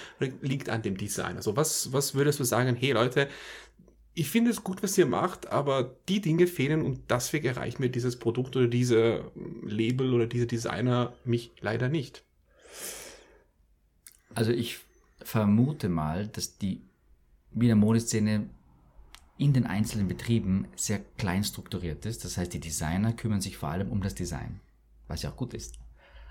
[0.42, 1.36] liegt an dem Design?
[1.36, 3.30] Also was, was würdest du sagen, hey Leute,
[4.16, 7.92] ich finde es gut, was ihr macht, aber die Dinge fehlen und deswegen erreicht mir
[7.92, 9.30] dieses Produkt oder diese
[9.64, 12.24] Label oder diese Designer mich leider nicht.
[14.34, 14.80] Also ich
[15.22, 16.82] vermute mal, dass die
[17.52, 18.50] Wiener Modeszene
[19.38, 22.26] in den einzelnen Betrieben sehr klein strukturiert ist.
[22.26, 24.60] Das heißt, die Designer kümmern sich vor allem um das Design,
[25.08, 25.78] was ja auch gut ist.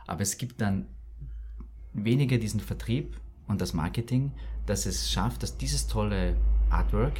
[0.07, 0.87] Aber es gibt dann
[1.92, 3.16] weniger diesen Vertrieb
[3.47, 4.33] und das Marketing,
[4.66, 6.37] dass es schafft, dass dieses tolle
[6.71, 7.19] Artwork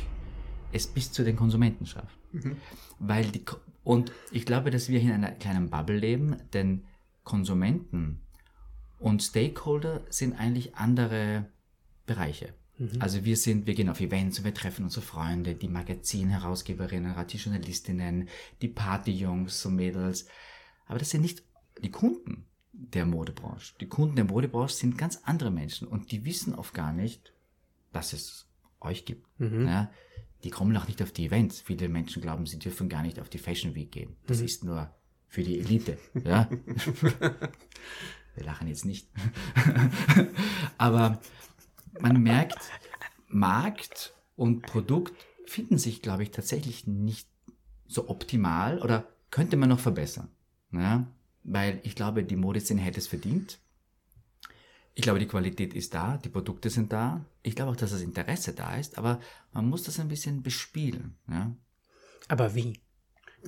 [0.73, 2.19] es bis zu den Konsumenten schafft.
[2.33, 2.57] Mhm.
[2.99, 3.45] Weil die,
[3.85, 6.85] und ich glaube, dass wir hier in einer kleinen Bubble leben, denn
[7.25, 8.21] Konsumenten
[8.99, 11.47] und Stakeholder sind eigentlich andere
[12.07, 12.55] Bereiche.
[12.79, 13.01] Mhm.
[13.01, 17.37] Also wir sind, wir gehen auf Events und wir treffen unsere Freunde, die Magazinherausgeberinnen, die
[17.37, 18.29] Journalistinnen,
[18.63, 20.27] die Partyjungs und Mädels.
[20.87, 21.43] Aber das sind nicht
[21.83, 23.75] die Kunden der Modebranche.
[23.81, 27.33] Die Kunden der Modebranche sind ganz andere Menschen und die wissen oft gar nicht,
[27.93, 28.47] dass es
[28.81, 29.27] euch gibt.
[29.41, 29.67] Mhm.
[29.67, 29.91] Ja,
[30.45, 31.63] die kommen auch nicht auf die Events.
[31.63, 34.17] Viele Menschen glauben, sie dürfen gar nicht auf die Fashion Week gehen.
[34.27, 34.45] Das mhm.
[34.45, 34.95] ist nur
[35.29, 35.99] für die Elite.
[36.25, 36.49] Ja.
[38.35, 39.09] Wir lachen jetzt nicht.
[40.79, 41.21] Aber
[42.01, 42.59] man merkt,
[43.29, 45.15] Markt und Produkt
[45.47, 47.29] finden sich, glaube ich, tatsächlich nicht
[47.87, 50.29] so optimal oder könnte man noch verbessern.
[50.73, 51.07] Ja?
[51.45, 53.59] Weil ich glaube, die Modeszene hätte es verdient.
[54.95, 57.25] Ich glaube, die Qualität ist da, die Produkte sind da.
[57.43, 59.21] Ich glaube auch, dass das Interesse da ist, aber
[59.53, 61.17] man muss das ein bisschen bespielen.
[61.29, 61.55] Ja?
[62.29, 62.81] Aber wie?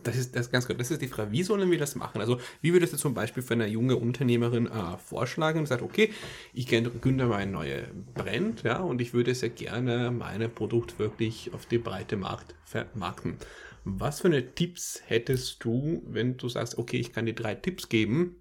[0.05, 0.79] Das ist, das ist ganz gut.
[0.79, 2.21] Das ist die Frage, wie sollen wir das machen?
[2.21, 6.13] Also, wie würdest du zum Beispiel für eine junge Unternehmerin äh, vorschlagen und sagt, okay,
[6.53, 11.53] ich gründe mal eine neue Brand, ja, und ich würde sehr gerne mein Produkt wirklich
[11.53, 13.37] auf die breite Markt vermarkten.
[13.85, 17.89] Was für eine Tipps hättest du, wenn du sagst, okay, ich kann dir drei Tipps
[17.89, 18.37] geben?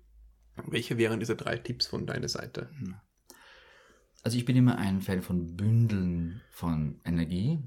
[0.66, 2.70] Welche wären diese drei Tipps von deiner Seite?
[4.24, 7.60] Also ich bin immer ein Fan von Bündeln von Energie.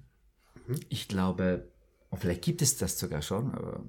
[0.66, 0.80] Mhm.
[0.88, 1.70] Ich glaube,
[2.18, 3.84] vielleicht gibt es das sogar schon, aber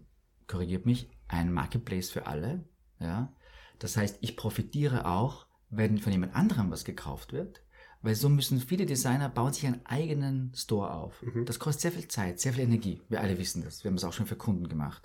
[0.48, 2.64] korrigiert mich, ein Marketplace für alle.
[3.00, 3.34] Ja?
[3.80, 7.64] Das heißt, ich profitiere auch, wenn von jemand anderem was gekauft wird,
[8.02, 11.22] weil so müssen viele Designer bauen sich einen eigenen Store auf.
[11.22, 11.46] Mhm.
[11.46, 13.02] Das kostet sehr viel Zeit, sehr viel Energie.
[13.10, 13.84] Wir alle wissen das.
[13.84, 15.04] Wir haben es auch schon für Kunden gemacht.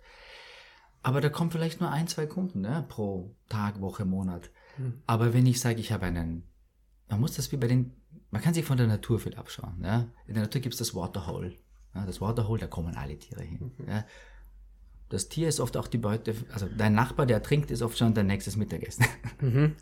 [1.02, 4.50] Aber da kommen vielleicht nur ein, zwei Kunden ne, pro Tag, Woche, Monat.
[4.76, 5.02] Mhm.
[5.06, 6.42] Aber wenn ich sage, ich habe einen,
[7.08, 7.92] man muss das wie bei den,
[8.30, 9.82] man kann sich von der Natur viel abschauen.
[9.84, 10.08] Ja?
[10.26, 11.56] In der Natur gibt es das Waterhole.
[11.96, 13.72] Ja, das Waterhole, da kommen alle Tiere hin.
[13.78, 13.88] Mhm.
[13.88, 14.04] Ja.
[15.08, 18.12] Das Tier ist oft auch die Beute, also dein Nachbar, der trinkt, ist oft schon
[18.12, 19.06] dein nächstes Mittagessen.
[19.38, 19.76] Mhm.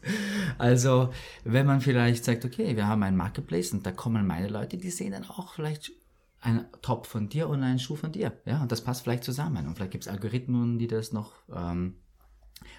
[0.59, 1.13] Also,
[1.45, 4.91] wenn man vielleicht sagt, okay, wir haben einen Marketplace und da kommen meine Leute, die
[4.91, 5.93] sehen dann auch vielleicht
[6.41, 8.33] einen Top von dir und einen Schuh von dir.
[8.47, 9.69] Ja, und das passt vielleicht zusammen.
[9.69, 11.99] Und vielleicht gibt es Algorithmen, die das noch, ähm,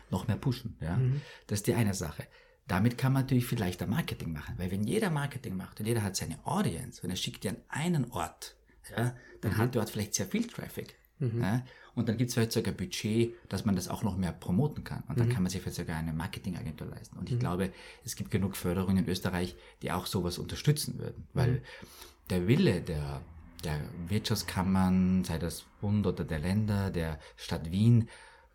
[0.09, 0.77] noch mehr pushen.
[0.81, 1.21] Ja, mhm.
[1.47, 2.23] das ist die eine Sache.
[2.67, 6.03] Damit kann man natürlich viel leichter Marketing machen, weil wenn jeder Marketing macht und jeder
[6.03, 8.57] hat seine Audience und er schickt dir an einen Ort
[8.95, 9.57] ja, dann mhm.
[9.57, 10.95] hat dort vielleicht sehr viel Traffic.
[11.19, 11.41] Mhm.
[11.41, 11.63] Ja,
[11.95, 15.03] und dann gibt es vielleicht sogar Budget, dass man das auch noch mehr promoten kann.
[15.07, 15.31] Und dann mhm.
[15.31, 17.17] kann man sich vielleicht sogar eine Marketingagentur leisten.
[17.17, 17.39] Und ich mhm.
[17.39, 21.27] glaube, es gibt genug Förderungen in Österreich, die auch sowas unterstützen würden.
[21.33, 21.61] Weil mhm.
[22.29, 23.21] der Wille der,
[23.63, 28.09] der Wirtschaftskammern, sei das Bund oder der Länder, der Stadt Wien,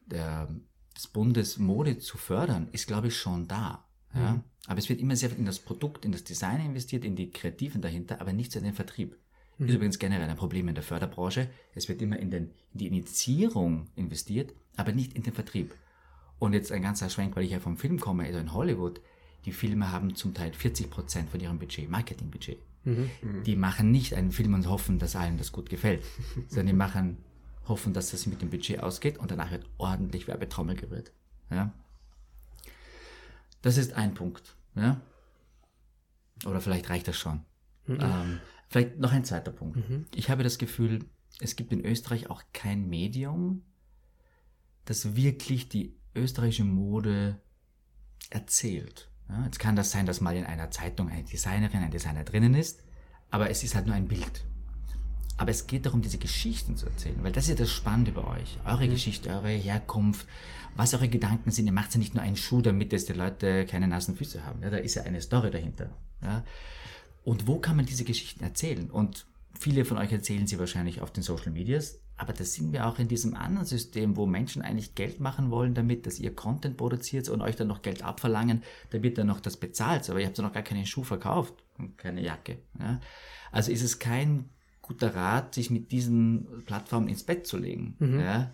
[0.05, 0.55] der,
[0.95, 3.89] des Bundes Mode zu fördern, ist, glaube ich, schon da.
[4.15, 4.33] Ja?
[4.33, 4.45] Mhm.
[4.67, 7.31] Aber es wird immer sehr viel in das Produkt, in das Design investiert, in die
[7.31, 9.17] Kreativen dahinter, aber nicht so in den Vertrieb.
[9.61, 9.69] Mhm.
[9.69, 11.49] Ist übrigens generell ein Problem in der Förderbranche.
[11.75, 15.75] Es wird immer in, den, in die Initiierung investiert, aber nicht in den Vertrieb.
[16.39, 19.03] Und jetzt ein ganzer Schwenk, weil ich ja vom Film komme, also in Hollywood,
[19.45, 22.59] die Filme haben zum Teil 40 Prozent von ihrem Budget, Marketingbudget.
[22.85, 23.11] Mhm.
[23.45, 26.03] Die machen nicht einen Film und hoffen, dass allen das gut gefällt,
[26.49, 27.19] sondern die machen,
[27.69, 31.13] hoffen, dass das mit dem Budget ausgeht und danach wird ordentlich Werbetrommel gerührt.
[31.51, 31.75] Ja?
[33.61, 34.57] Das ist ein Punkt.
[34.75, 35.03] Ja?
[36.47, 37.43] Oder vielleicht reicht das schon.
[37.87, 37.99] Mhm.
[38.01, 39.77] Ähm, Vielleicht noch ein zweiter Punkt.
[39.77, 40.07] Mhm.
[40.15, 41.05] Ich habe das Gefühl,
[41.41, 43.65] es gibt in Österreich auch kein Medium,
[44.85, 47.41] das wirklich die österreichische Mode
[48.31, 49.11] erzählt.
[49.29, 52.55] Ja, jetzt kann das sein, dass mal in einer Zeitung eine Designerin, ein Designer drinnen
[52.55, 52.85] ist,
[53.31, 54.45] aber es ist halt nur ein Bild.
[55.37, 58.23] Aber es geht darum, diese Geschichten zu erzählen, weil das ist ja das Spannende bei
[58.23, 58.59] euch.
[58.65, 58.91] Eure mhm.
[58.91, 60.29] Geschichte, eure Herkunft,
[60.77, 61.67] was eure Gedanken sind.
[61.67, 64.63] Ihr macht ja nicht nur einen Schuh, damit es die Leute keine nassen Füße haben.
[64.63, 65.91] Ja, da ist ja eine Story dahinter.
[66.23, 66.45] Ja.
[67.25, 68.91] Und wo kann man diese Geschichten erzählen?
[68.91, 69.27] Und
[69.59, 72.99] viele von euch erzählen sie wahrscheinlich auf den Social Medias, aber da sind wir auch
[72.99, 77.31] in diesem anderen System, wo Menschen eigentlich Geld machen wollen damit, dass ihr Content produziert
[77.31, 80.37] und euch dann noch Geld abverlangen, da wird dann noch das bezahlt, aber ihr habt
[80.37, 82.59] ja noch gar keinen Schuh verkauft und keine Jacke.
[82.79, 83.01] Ja?
[83.53, 84.51] Also ist es kein
[84.83, 87.97] guter Rat, sich mit diesen Plattformen ins Bett zu legen.
[87.99, 88.21] Mhm.
[88.21, 88.53] Ja?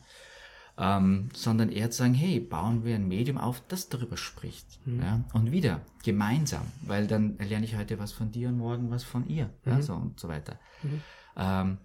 [0.79, 4.79] Ähm, sondern eher zu sagen, hey, bauen wir ein Medium auf, das darüber spricht.
[4.87, 5.01] Mhm.
[5.01, 5.25] Ja?
[5.33, 9.27] Und wieder gemeinsam, weil dann lerne ich heute was von dir und morgen was von
[9.27, 9.73] ihr mhm.
[9.73, 10.59] ja, so und so weiter.
[10.83, 11.01] Mhm.
[11.37, 11.79] Ähm,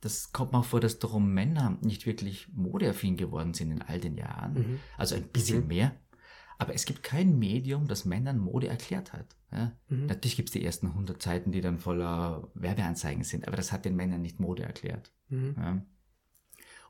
[0.00, 3.98] das kommt mir auch vor, dass darum Männer nicht wirklich modeaffin geworden sind in all
[3.98, 4.54] den Jahren.
[4.54, 4.80] Mhm.
[4.98, 5.68] Also ein bisschen mhm.
[5.68, 5.92] mehr.
[6.58, 9.34] Aber es gibt kein Medium, das Männern Mode erklärt hat.
[9.50, 9.72] Ja?
[9.88, 10.06] Mhm.
[10.06, 13.86] Natürlich gibt es die ersten 100 Seiten, die dann voller Werbeanzeigen sind, aber das hat
[13.86, 15.12] den Männern nicht Mode erklärt.
[15.56, 15.82] Ja?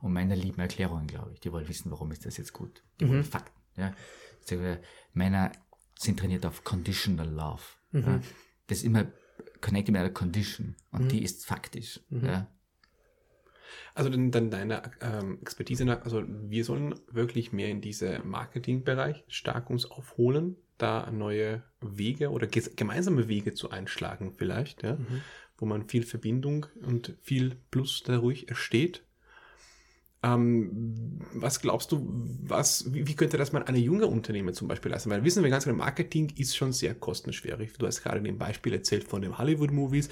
[0.04, 1.40] Und Männer lieben Erklärungen, glaube ich.
[1.40, 2.82] Die wollen wissen, warum ist das jetzt gut.
[3.00, 3.08] Die mhm.
[3.08, 3.58] wollen Fakten.
[3.76, 3.94] Ja.
[4.42, 4.76] Also,
[5.14, 5.50] Männer
[5.98, 7.62] sind trainiert auf Conditional Love.
[7.92, 8.02] Mhm.
[8.02, 8.20] Ja.
[8.66, 9.06] Das ist immer
[9.62, 11.08] connected mit einer Condition und mhm.
[11.08, 12.00] die ist faktisch.
[12.10, 12.26] Mhm.
[12.26, 12.46] Ja.
[13.94, 19.24] Also dann, dann deine ähm, Expertise nach, also wir sollen wirklich mehr in diese Marketingbereich
[19.28, 25.22] stark uns aufholen, da neue Wege oder gemeinsame Wege zu einschlagen vielleicht, ja, mhm.
[25.56, 29.03] wo man viel Verbindung und viel Plus dadurch entsteht
[30.24, 32.06] ähm, was glaubst du,
[32.42, 35.10] was, wie, wie, könnte das mal eine junge Unternehmer zum Beispiel leisten?
[35.10, 37.74] Weil wissen wir ganz genau, Marketing ist schon sehr kostenschwierig.
[37.78, 40.08] Du hast gerade ein Beispiel erzählt von den Hollywood-Movies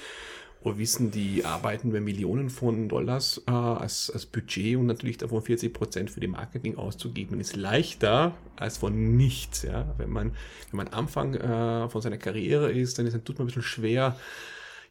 [0.63, 5.41] wir wissen, die arbeiten bei Millionen von Dollars äh, als, als Budget und natürlich davon
[5.41, 9.63] 40 Prozent für die Marketing auszugeben, ist leichter als von nichts.
[9.63, 9.93] Ja?
[9.97, 10.31] Wenn man,
[10.71, 13.63] wenn man Anfang äh, von seiner Karriere ist, dann ist, dann tut man ein bisschen
[13.63, 14.15] schwer,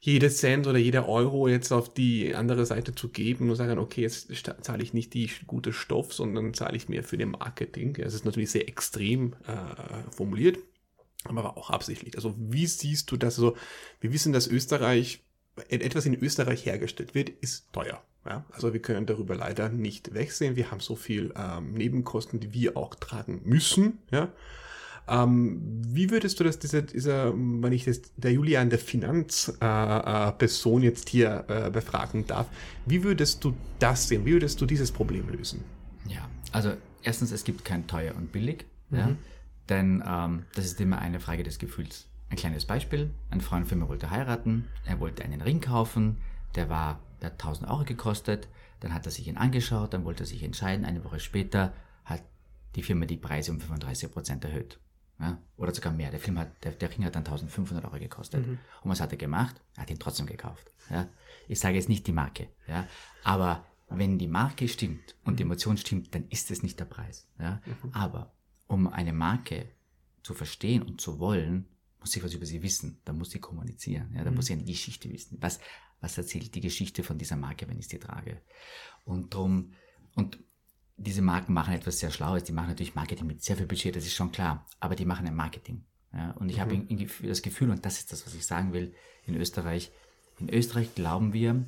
[0.05, 4.03] jedes Cent oder jeder Euro jetzt auf die andere Seite zu geben und sagen, okay,
[4.03, 4.29] jetzt
[4.63, 7.95] zahle ich nicht die gute Stoff, sondern zahle ich mehr für den Marketing.
[7.97, 10.59] Es ist natürlich sehr extrem äh, formuliert,
[11.25, 12.17] aber auch absichtlich.
[12.17, 13.39] Also wie siehst du das?
[13.39, 13.57] Also
[14.01, 15.23] wir wissen, dass Österreich
[15.69, 18.03] etwas in Österreich hergestellt wird, ist teuer.
[18.25, 18.45] Ja?
[18.51, 20.57] Also wir können darüber leider nicht wegsehen.
[20.57, 23.99] Wir haben so viel ähm, Nebenkosten, die wir auch tragen müssen.
[24.11, 24.33] Ja?
[25.09, 30.85] Ähm, wie würdest du das, dieser, dieser, wenn ich das, der Julian, der Finanzperson äh,
[30.85, 32.47] äh, jetzt hier äh, befragen darf,
[32.87, 34.25] wie würdest du das sehen?
[34.25, 35.65] Wie würdest du dieses Problem lösen?
[36.07, 36.73] Ja, also
[37.03, 38.99] erstens, es gibt kein teuer und billig, mhm.
[38.99, 39.17] ja?
[39.69, 42.07] denn ähm, das ist immer eine Frage des Gefühls.
[42.31, 46.19] Ein kleines Beispiel, ein Freund von mir wollte heiraten, er wollte einen Ring kaufen,
[46.55, 48.49] der war, der hat 1000 Euro gekostet,
[48.81, 51.73] dann hat er sich ihn angeschaut, dann wollte er sich entscheiden, eine Woche später
[52.05, 52.23] hat
[52.75, 54.79] die Firma die Preise um 35% erhöht.
[55.23, 56.11] Ja, oder sogar mehr.
[56.11, 58.45] Der, Film hat, der, der Ring hat dann 1500 Euro gekostet.
[58.45, 58.59] Mhm.
[58.83, 59.55] Und was hat er gemacht?
[59.77, 60.69] Er hat ihn trotzdem gekauft.
[60.91, 61.09] Ja.
[61.47, 62.89] Ich sage jetzt nicht die Marke, ja.
[63.23, 67.29] aber wenn die Marke stimmt und die Emotion stimmt, dann ist es nicht der Preis.
[67.39, 67.63] Ja.
[67.65, 67.93] Mhm.
[67.93, 68.33] Aber
[68.67, 69.69] um eine Marke
[70.25, 71.67] zu verstehen und zu wollen,
[72.01, 74.37] muss ich was über sie wissen, da muss sie kommunizieren, ja, da mhm.
[74.37, 75.39] muss ich eine Geschichte wissen.
[75.41, 75.61] Was,
[76.01, 78.41] was erzählt die Geschichte von dieser Marke, wenn ich sie trage?
[79.05, 79.73] Und drum,
[80.17, 80.39] und
[81.03, 84.05] diese Marken machen etwas sehr Schlaues, die machen natürlich Marketing mit sehr viel Budget, das
[84.05, 85.85] ist schon klar, aber die machen ein Marketing.
[86.13, 86.61] Ja, und ich mhm.
[86.61, 88.95] habe das Gefühl, und das ist das, was ich sagen will,
[89.25, 89.91] in Österreich,
[90.39, 91.65] in Österreich glauben wir,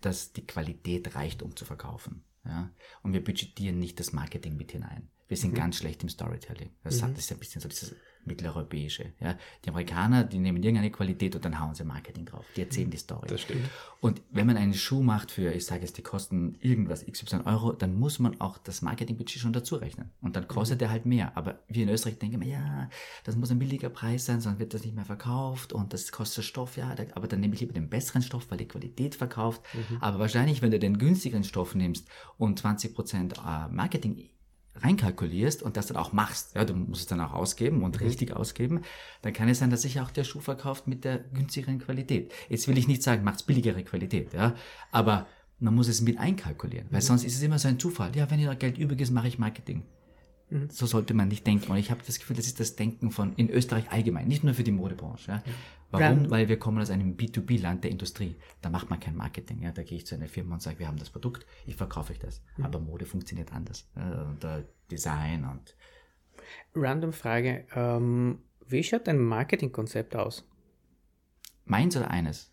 [0.00, 2.24] dass die Qualität reicht, um zu verkaufen.
[2.44, 2.70] Ja?
[3.02, 5.08] Und wir budgetieren nicht das Marketing mit hinein.
[5.28, 5.56] Wir sind mhm.
[5.56, 6.70] ganz schlecht im Storytelling.
[6.82, 7.14] Das, mhm.
[7.14, 7.94] ist ein bisschen so dieses
[8.24, 9.12] mitteleuropäische.
[9.20, 9.36] Ja.
[9.64, 12.44] Die Amerikaner, die nehmen irgendeine Qualität und dann hauen sie Marketing drauf.
[12.56, 12.92] Die erzählen mhm.
[12.92, 13.26] die Story.
[13.28, 13.68] Das stimmt.
[14.00, 17.72] Und wenn man einen Schuh macht für, ich sage jetzt, die kosten irgendwas, XY Euro,
[17.72, 20.10] dann muss man auch das Marketingbudget schon dazu rechnen.
[20.20, 20.80] Und dann kostet mhm.
[20.80, 21.36] der halt mehr.
[21.36, 22.88] Aber wir in Österreich denken immer, ja,
[23.24, 26.44] das muss ein billiger Preis sein, sonst wird das nicht mehr verkauft und das kostet
[26.44, 29.62] Stoff, ja, aber dann nehme ich lieber den besseren Stoff, weil die Qualität verkauft.
[29.74, 29.98] Mhm.
[30.00, 32.08] Aber wahrscheinlich, wenn du den günstigeren Stoff nimmst
[32.38, 34.30] und 20% äh, Marketing
[34.76, 38.06] reinkalkulierst und das dann auch machst, ja, du musst es dann auch ausgeben und mhm.
[38.06, 38.82] richtig ausgeben,
[39.22, 42.32] dann kann es sein, dass sich auch der Schuh verkauft mit der günstigeren Qualität.
[42.48, 44.54] Jetzt will ich nicht sagen, macht's billigere Qualität, ja,
[44.90, 45.26] aber
[45.58, 47.04] man muss es mit einkalkulieren, weil mhm.
[47.04, 48.16] sonst ist es immer so ein Zufall.
[48.16, 49.82] Ja, wenn ihr Geld übrig ist, mache ich Marketing.
[50.48, 50.68] Mhm.
[50.70, 51.70] So sollte man nicht denken.
[51.70, 54.54] Und ich habe das Gefühl, das ist das Denken von in Österreich allgemein, nicht nur
[54.54, 55.32] für die Modebranche.
[55.32, 55.42] Ja.
[55.90, 56.24] Warum?
[56.24, 56.30] Ja.
[56.30, 58.36] Weil wir kommen aus einem B2B-Land der Industrie.
[58.62, 59.62] Da macht man kein Marketing.
[59.62, 59.72] Ja.
[59.72, 62.18] Da gehe ich zu einer Firma und sage, wir haben das Produkt, ich verkaufe euch
[62.18, 62.42] das.
[62.56, 62.64] Mhm.
[62.64, 63.90] Aber Mode funktioniert anders.
[63.94, 65.76] Und äh, Design und.
[66.74, 67.66] Random Frage.
[67.74, 70.48] Ähm, wie schaut dein Marketingkonzept aus?
[71.64, 72.52] Meins oder eines?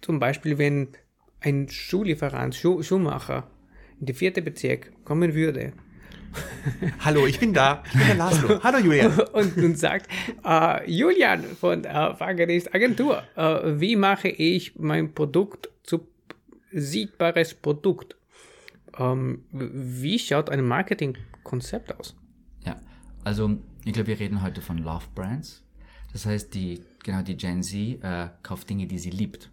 [0.00, 0.88] Zum Beispiel, wenn
[1.40, 3.50] ein Schuhlieferant, Schuh Schuhmacher
[3.98, 5.72] in die vierte Bezirk kommen würde
[7.00, 7.82] Hallo, ich bin da.
[7.86, 8.60] Ich bin der Laszlo.
[8.62, 9.18] Hallo, Julian.
[9.32, 10.08] Und, und sagt,
[10.44, 16.06] äh, Julian von äh, Fahrgerist Agentur, äh, wie mache ich mein Produkt zu
[16.72, 18.16] siegbares Produkt?
[18.98, 22.14] Ähm, wie schaut ein Marketingkonzept aus?
[22.64, 22.76] Ja,
[23.24, 25.62] also ich glaube, wir reden heute von Love Brands.
[26.12, 29.50] Das heißt, die, genau die Gen Z äh, kauft Dinge, die sie liebt.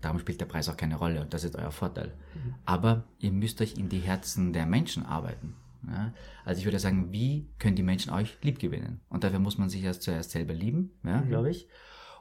[0.00, 2.14] Darum spielt der Preis auch keine Rolle und das ist euer Vorteil.
[2.34, 2.54] Mhm.
[2.66, 5.54] Aber ihr müsst euch in die Herzen der Menschen arbeiten.
[5.90, 6.12] Ja?
[6.44, 9.00] Also ich würde sagen, wie können die Menschen euch lieb gewinnen?
[9.08, 11.28] Und dafür muss man sich erst zuerst selber lieben, ja, mhm.
[11.28, 11.68] glaube ich,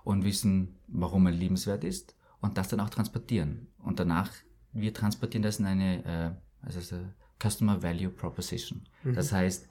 [0.04, 3.68] und wissen, warum man liebenswert ist und das dann auch transportieren.
[3.80, 4.32] Und danach,
[4.74, 8.88] wir transportieren das in eine äh, also eine Customer Value Proposition.
[9.04, 9.16] Mhm.
[9.16, 9.70] Das heißt,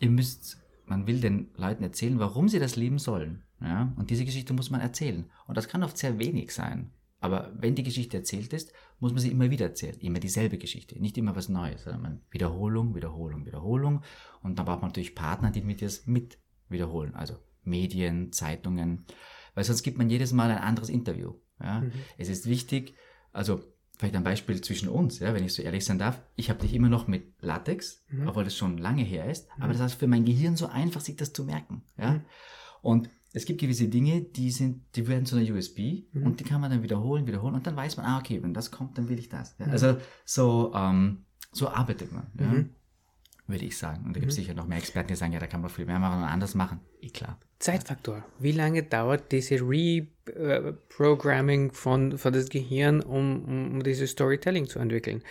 [0.00, 3.42] ihr müsst, man will den Leuten erzählen, warum sie das lieben sollen.
[3.60, 3.92] Ja?
[3.96, 5.30] Und diese Geschichte muss man erzählen.
[5.46, 6.90] Und das kann oft sehr wenig sein.
[7.18, 9.98] Aber wenn die Geschichte erzählt ist, muss man sie immer wieder erzählen.
[10.00, 11.00] Immer dieselbe Geschichte.
[11.00, 14.02] Nicht immer was Neues, sondern Wiederholung, Wiederholung, Wiederholung.
[14.42, 16.38] Und dann braucht man natürlich Partner, die mit das mit
[16.68, 17.14] wiederholen.
[17.14, 19.06] Also Medien, Zeitungen.
[19.54, 21.34] Weil sonst gibt man jedes Mal ein anderes Interview.
[21.60, 21.80] Ja?
[21.80, 21.92] Mhm.
[22.18, 22.94] Es ist wichtig,
[23.32, 23.60] also
[23.96, 26.20] vielleicht ein Beispiel zwischen uns, ja, wenn ich so ehrlich sein darf.
[26.36, 28.28] Ich habe dich immer noch mit Latex, mhm.
[28.28, 29.48] obwohl das schon lange her ist.
[29.56, 29.62] Mhm.
[29.62, 31.82] Aber das ist für mein Gehirn so einfach, sich das zu merken.
[31.96, 32.12] Ja?
[32.12, 32.20] Mhm.
[32.82, 36.24] Und es gibt gewisse Dinge, die sind, die werden zu einer USB mhm.
[36.24, 38.70] und die kann man dann wiederholen, wiederholen und dann weiß man, ah, okay, wenn das
[38.70, 39.54] kommt, dann will ich das.
[39.58, 39.66] Ja?
[39.66, 39.72] Mhm.
[39.72, 42.46] Also so, ähm, so arbeitet man, ja?
[42.46, 42.70] Mhm.
[43.46, 44.06] würde ich sagen.
[44.06, 44.42] Und da gibt es mhm.
[44.42, 46.54] sicher noch mehr Experten, die sagen, ja, da kann man viel mehr machen und anders
[46.54, 46.80] machen.
[47.02, 47.38] Eh klar.
[47.58, 48.24] Zeitfaktor.
[48.38, 55.22] Wie lange dauert diese Reprogramming von, von das Gehirn, um, um dieses Storytelling zu entwickeln?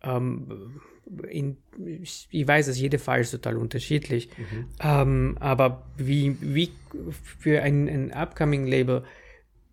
[0.00, 0.80] Ähm,
[1.28, 1.58] in,
[2.02, 4.68] ich weiß, dass jeder Fall ist total unterschiedlich, mhm.
[4.80, 6.72] ähm, aber wie, wie
[7.12, 9.04] für ein, ein upcoming Label,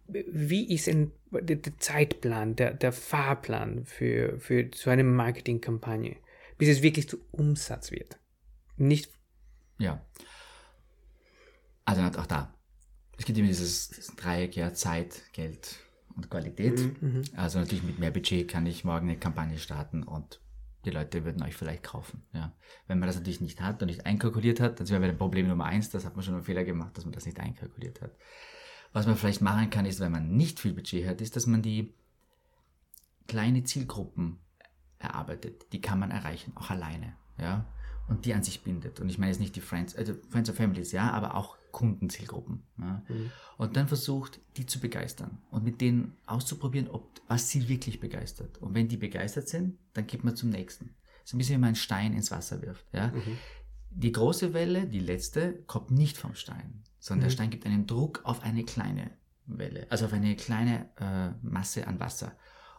[0.07, 6.17] wie ist ein, der, der Zeitplan, der, der Fahrplan für, für so eine Marketingkampagne,
[6.57, 8.17] bis es wirklich zu Umsatz wird?
[8.77, 9.11] Nicht.
[9.79, 10.05] Ja.
[11.85, 12.53] Also auch da.
[13.17, 15.77] Es gibt immer dieses, dieses Dreieck, ja, Zeit, Geld
[16.15, 16.79] und Qualität.
[17.01, 17.23] Mhm.
[17.35, 20.41] Also natürlich mit mehr Budget kann ich morgen eine Kampagne starten und
[20.85, 22.23] die Leute würden euch vielleicht kaufen.
[22.33, 22.53] Ja.
[22.87, 25.17] Wenn man das natürlich nicht hat und nicht einkalkuliert hat, dann sind wir bei dem
[25.17, 28.01] Problem Nummer eins, das hat man schon einen Fehler gemacht, dass man das nicht einkalkuliert
[28.01, 28.11] hat.
[28.93, 31.61] Was man vielleicht machen kann, ist, wenn man nicht viel Budget hat, ist, dass man
[31.61, 31.93] die
[33.27, 34.39] kleine Zielgruppen
[34.99, 35.71] erarbeitet.
[35.71, 37.15] Die kann man erreichen, auch alleine.
[37.37, 37.65] Ja.
[38.07, 38.99] Und die an sich bindet.
[38.99, 42.63] Und ich meine jetzt nicht die Friends, also Friends of Families, ja, aber auch Kundenzielgruppen.
[42.79, 43.03] Ja.
[43.57, 48.57] Und dann versucht, die zu begeistern und mit denen auszuprobieren, ob, was sie wirklich begeistert.
[48.59, 50.95] Und wenn die begeistert sind, dann geht man zum nächsten.
[51.23, 52.85] So ein bisschen wie man einen Stein ins Wasser wirft.
[52.93, 53.13] Ja.
[53.89, 58.21] Die große Welle, die letzte, kommt nicht vom Stein, sondern der Stein gibt einen Druck
[58.23, 59.11] auf eine kleine
[59.45, 62.35] Welle, also auf eine kleine äh, Masse an Wasser.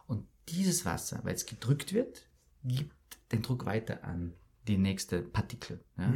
[0.07, 2.27] Und dieses Wasser, weil es gedrückt wird,
[2.63, 2.93] gibt
[3.31, 4.33] den Druck weiter an
[4.67, 5.83] die nächste Partikel.
[5.97, 6.13] Ja?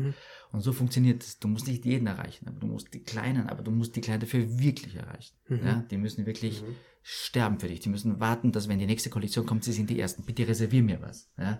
[0.51, 1.39] Und so funktioniert es.
[1.39, 4.21] Du musst nicht jeden erreichen, aber du musst die Kleinen, aber du musst die Kleinen
[4.21, 5.35] dafür wirklich erreichen.
[5.49, 5.83] Ja?
[5.89, 6.63] Die müssen wirklich
[7.01, 7.79] sterben für dich.
[7.79, 10.23] Die müssen warten, dass wenn die nächste Kollektion kommt, sie sind die Ersten.
[10.23, 11.31] Bitte reservier mir was.
[11.37, 11.59] Ja?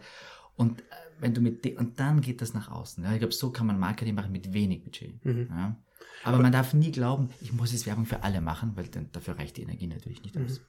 [0.56, 0.84] Und äh,
[1.20, 3.04] wenn du mit und dann geht das nach außen.
[3.04, 3.14] Ja?
[3.14, 5.20] Ich glaube, so kann man Marketing machen mit wenig Budget.
[5.24, 5.78] Ja?
[6.24, 9.38] Aber, man darf nie glauben, ich muss jetzt Werbung für alle machen, weil dann, dafür
[9.38, 10.62] reicht die Energie natürlich nicht aus.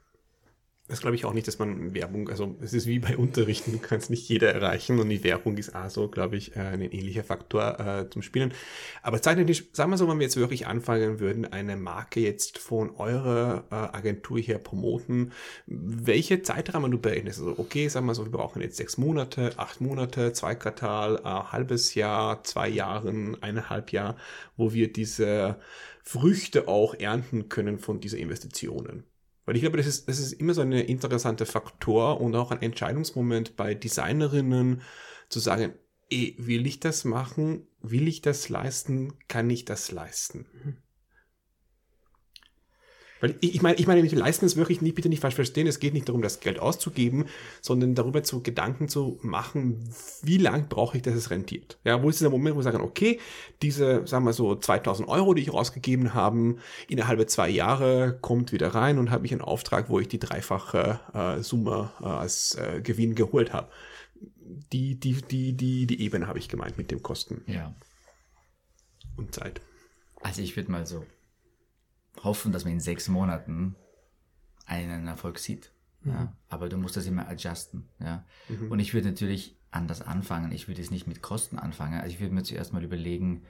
[0.88, 3.78] Das glaube ich auch nicht, dass man Werbung, also es ist wie bei Unterrichten, du
[3.78, 7.24] kannst nicht jeder erreichen und die Werbung ist auch so, glaube ich, äh, ein ähnlicher
[7.24, 8.54] Faktor äh, zum Spielen.
[9.02, 12.96] Aber zeitlich, sagen wir so, wenn wir jetzt wirklich anfangen würden, eine Marke jetzt von
[12.96, 15.32] eurer äh, Agentur her promoten,
[15.66, 17.40] welche Zeitrahmen du berechnest?
[17.40, 21.52] Also okay, sagen wir so, wir brauchen jetzt sechs Monate, acht Monate, zwei Quartal, ein
[21.52, 24.16] halbes Jahr, zwei Jahren, eineinhalb Jahr,
[24.56, 25.58] wo wir diese
[26.02, 29.04] Früchte auch ernten können von dieser Investitionen.
[29.48, 32.60] Weil ich glaube, das ist, das ist immer so ein interessanter Faktor und auch ein
[32.60, 34.82] Entscheidungsmoment bei Designerinnen
[35.30, 35.72] zu sagen,
[36.10, 37.66] eh, will ich das machen?
[37.80, 39.14] Will ich das leisten?
[39.26, 40.44] Kann ich das leisten?
[43.20, 45.66] Weil ich, ich meine, ich meine, mit leisten ist wirklich nicht, bitte nicht falsch verstehen.
[45.66, 47.24] Es geht nicht darum, das Geld auszugeben,
[47.60, 49.88] sondern darüber zu Gedanken zu machen,
[50.22, 51.78] wie lang brauche ich, dass es rentiert.
[51.84, 53.18] Ja, wo ist dieser Moment, wo wir sagen, okay,
[53.62, 56.56] diese, sagen wir so, 2000 Euro, die ich rausgegeben habe,
[56.88, 61.00] innerhalb zwei Jahre kommt wieder rein und habe ich einen Auftrag, wo ich die dreifache
[61.12, 63.68] äh, Summe äh, als äh, Gewinn geholt habe.
[64.72, 67.74] Die, die, die, die, die Ebene habe ich gemeint mit dem Kosten Ja.
[69.16, 69.60] und Zeit.
[70.22, 71.04] Also ich würde mal so
[72.24, 73.74] hoffen, dass man in sechs Monaten
[74.66, 75.72] einen Erfolg sieht.
[76.04, 76.32] Ja?
[76.48, 77.88] Aber du musst das immer adjusten.
[78.00, 78.24] Ja?
[78.70, 80.52] Und ich würde natürlich anders anfangen.
[80.52, 82.00] Ich würde es nicht mit Kosten anfangen.
[82.00, 83.44] Also ich würde mir zuerst mal überlegen,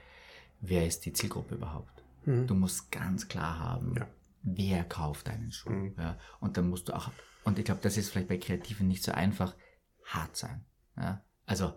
[0.61, 2.03] wer ist die Zielgruppe überhaupt?
[2.25, 4.07] Du musst ganz klar haben, Ja.
[4.43, 5.91] wer kauft deinen Schuh.
[5.97, 6.17] Ja?
[6.39, 7.09] Und dann musst du auch,
[7.43, 9.55] und ich glaube, das ist vielleicht bei Kreativen nicht so einfach,
[10.05, 10.63] hart sein.
[10.97, 11.23] Ja?
[11.45, 11.73] Also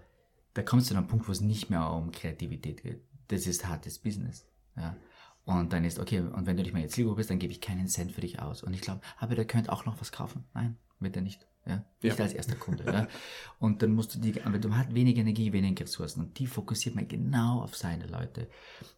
[0.55, 3.03] da kommst du an einen Punkt, wo es nicht mehr um Kreativität geht.
[3.28, 4.47] Das ist hartes Business.
[4.76, 4.97] Ja?
[5.45, 7.61] Und dann ist, okay, und wenn du nicht mehr jetzt Zielgruppe bist, dann gebe ich
[7.61, 8.62] keinen Cent für dich aus.
[8.62, 10.45] Und ich glaube, aber der könnte auch noch was kaufen.
[10.55, 11.47] Nein, wird er nicht.
[11.66, 11.84] Ja?
[12.01, 12.24] Nicht Ja.
[12.24, 12.84] als erster Kunde.
[12.84, 13.09] ja?
[13.59, 16.20] Und dann musst du die, aber du hast wenig Energie, wenig Ressourcen.
[16.20, 18.49] Und die fokussiert man genau auf seine Leute.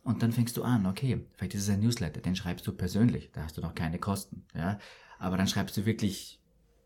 [0.03, 3.31] Und dann fängst du an, okay, vielleicht ist es ein Newsletter, den schreibst du persönlich,
[3.33, 4.45] da hast du noch keine Kosten.
[4.55, 4.79] Ja?
[5.19, 6.41] Aber dann schreibst du wirklich,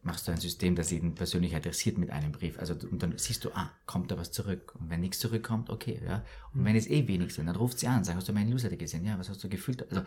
[0.09, 2.59] machst du ein System, das ihn persönlich adressiert mit einem Brief.
[2.59, 4.75] Also, und dann siehst du, ah, kommt da was zurück.
[4.81, 6.25] Und wenn nichts zurückkommt, okay, ja.
[6.53, 8.77] Und wenn es eh wenig sind, dann ruft sie an, sag, hast du meinen Newsletter
[8.77, 9.05] gesehen?
[9.05, 9.89] Ja, was hast du gefühlt?
[9.91, 10.03] Also,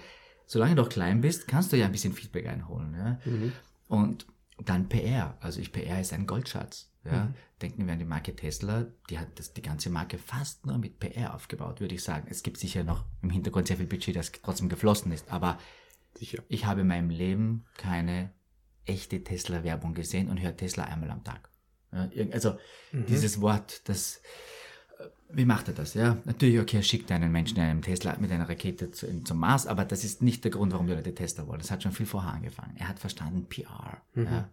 [0.45, 3.19] solange du noch klein bist, kannst du ja ein bisschen Feedback einholen, ja.
[3.87, 4.25] Und
[4.65, 5.37] dann PR.
[5.39, 6.89] Also ich PR ist ein Goldschatz.
[7.03, 7.33] Ja.
[7.61, 10.99] Denken wir an die Marke Tesla, die hat das, die ganze Marke fast nur mit
[10.99, 12.27] PR aufgebaut, würde ich sagen.
[12.29, 15.57] Es gibt sicher noch im Hintergrund sehr viel Budget, das trotzdem geflossen ist, aber
[16.15, 16.43] Sicher.
[16.47, 18.31] ich habe in meinem Leben keine
[18.91, 21.49] echte Tesla-Werbung gesehen und höre Tesla einmal am Tag.
[21.91, 22.57] Ja, also
[22.93, 24.21] dieses Wort, das,
[24.97, 25.93] äh, wie macht er das?
[25.93, 29.39] Ja, natürlich, okay, er schickt einen Menschen in einem Tesla mit einer Rakete zu, zum
[29.39, 31.59] Mars, aber das ist nicht der Grund, warum die Leute Tesla wollen.
[31.59, 32.75] Das hat schon viel vorher angefangen.
[32.77, 34.01] Er hat verstanden PR.
[34.15, 34.49] Ja.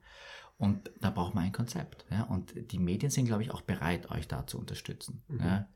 [0.57, 2.05] Und da braucht man ein Konzept.
[2.11, 2.25] Ja.
[2.25, 5.23] Und die Medien sind, glaube ich, auch bereit, euch da zu unterstützen.
[5.39, 5.69] Ja.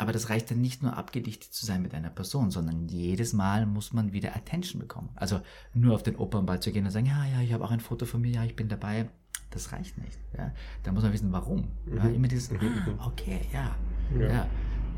[0.00, 3.66] Aber das reicht dann nicht nur abgedichtet zu sein mit einer Person, sondern jedes Mal
[3.66, 5.10] muss man wieder Attention bekommen.
[5.14, 5.42] Also
[5.74, 8.06] nur auf den Opernball zu gehen und sagen, ja, ja, ich habe auch ein Foto
[8.06, 9.10] von mir, ja, ich bin dabei.
[9.50, 10.18] Das reicht nicht.
[10.38, 10.54] Ja.
[10.84, 11.68] Da muss man wissen, warum.
[11.94, 13.76] Ja, immer dieses, ah, okay, ja,
[14.18, 14.48] ja.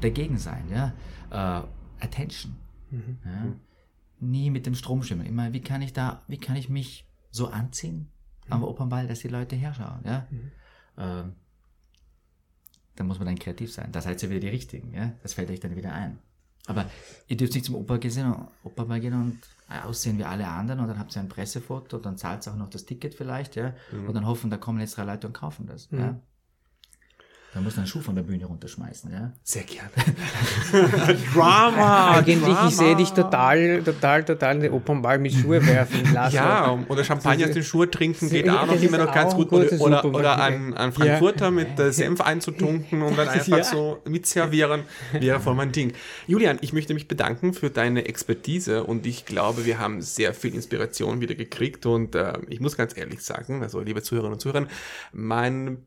[0.01, 0.93] Dagegen sein, ja.
[1.31, 1.65] Äh,
[2.05, 2.55] Attention.
[2.93, 3.57] Ja.
[4.21, 5.27] Nie mit dem Strom schwimmen.
[5.27, 8.09] Immer, wie kann ich da, wie kann ich mich so anziehen
[8.49, 10.29] am Opernball, dass die Leute herschauen, ja.
[10.97, 11.35] Ähm,
[12.97, 13.91] da muss man dann kreativ sein.
[13.93, 15.13] Da seid ihr wieder die Richtigen, ja.
[15.23, 16.19] Das fällt euch dann wieder ein.
[16.67, 16.87] Aber
[17.27, 19.39] ihr dürft nicht zum Opa gehen, Opa gehen und
[19.85, 22.71] aussehen wie alle anderen und dann habt ihr ein Pressefoto, dann zahlt ihr auch noch
[22.71, 23.75] das Ticket vielleicht, ja,
[24.07, 25.89] und dann hoffen, da kommen jetzt drei Leute und kaufen das.
[25.91, 26.21] Ja.
[27.55, 29.31] Da muss einen Schuh von der Bühne runterschmeißen, ja.
[29.43, 29.91] Sehr gerne.
[31.35, 32.13] Drama!
[32.17, 32.69] Eigentlich, Drama.
[32.69, 36.37] ich sehe dich total, total, total in den Opernball mit Schuhe werfen lassen.
[36.37, 39.53] Ja, oder Champagner aus den Schuhe trinken geht Ja, auch noch immer noch ganz gut.
[39.53, 43.65] Oder, oder, oder ein, ein Frankfurter mit äh, Senf einzutunken und dann einfach Ja.
[43.65, 45.93] so mitservieren, wäre voll mein Ding.
[46.27, 50.55] Julian, ich möchte mich bedanken für deine Expertise und ich glaube, wir haben sehr viel
[50.55, 54.67] Inspiration wieder gekriegt und äh, ich muss ganz ehrlich sagen, also liebe Zuhörerinnen und Zuhörer,
[55.13, 55.85] mein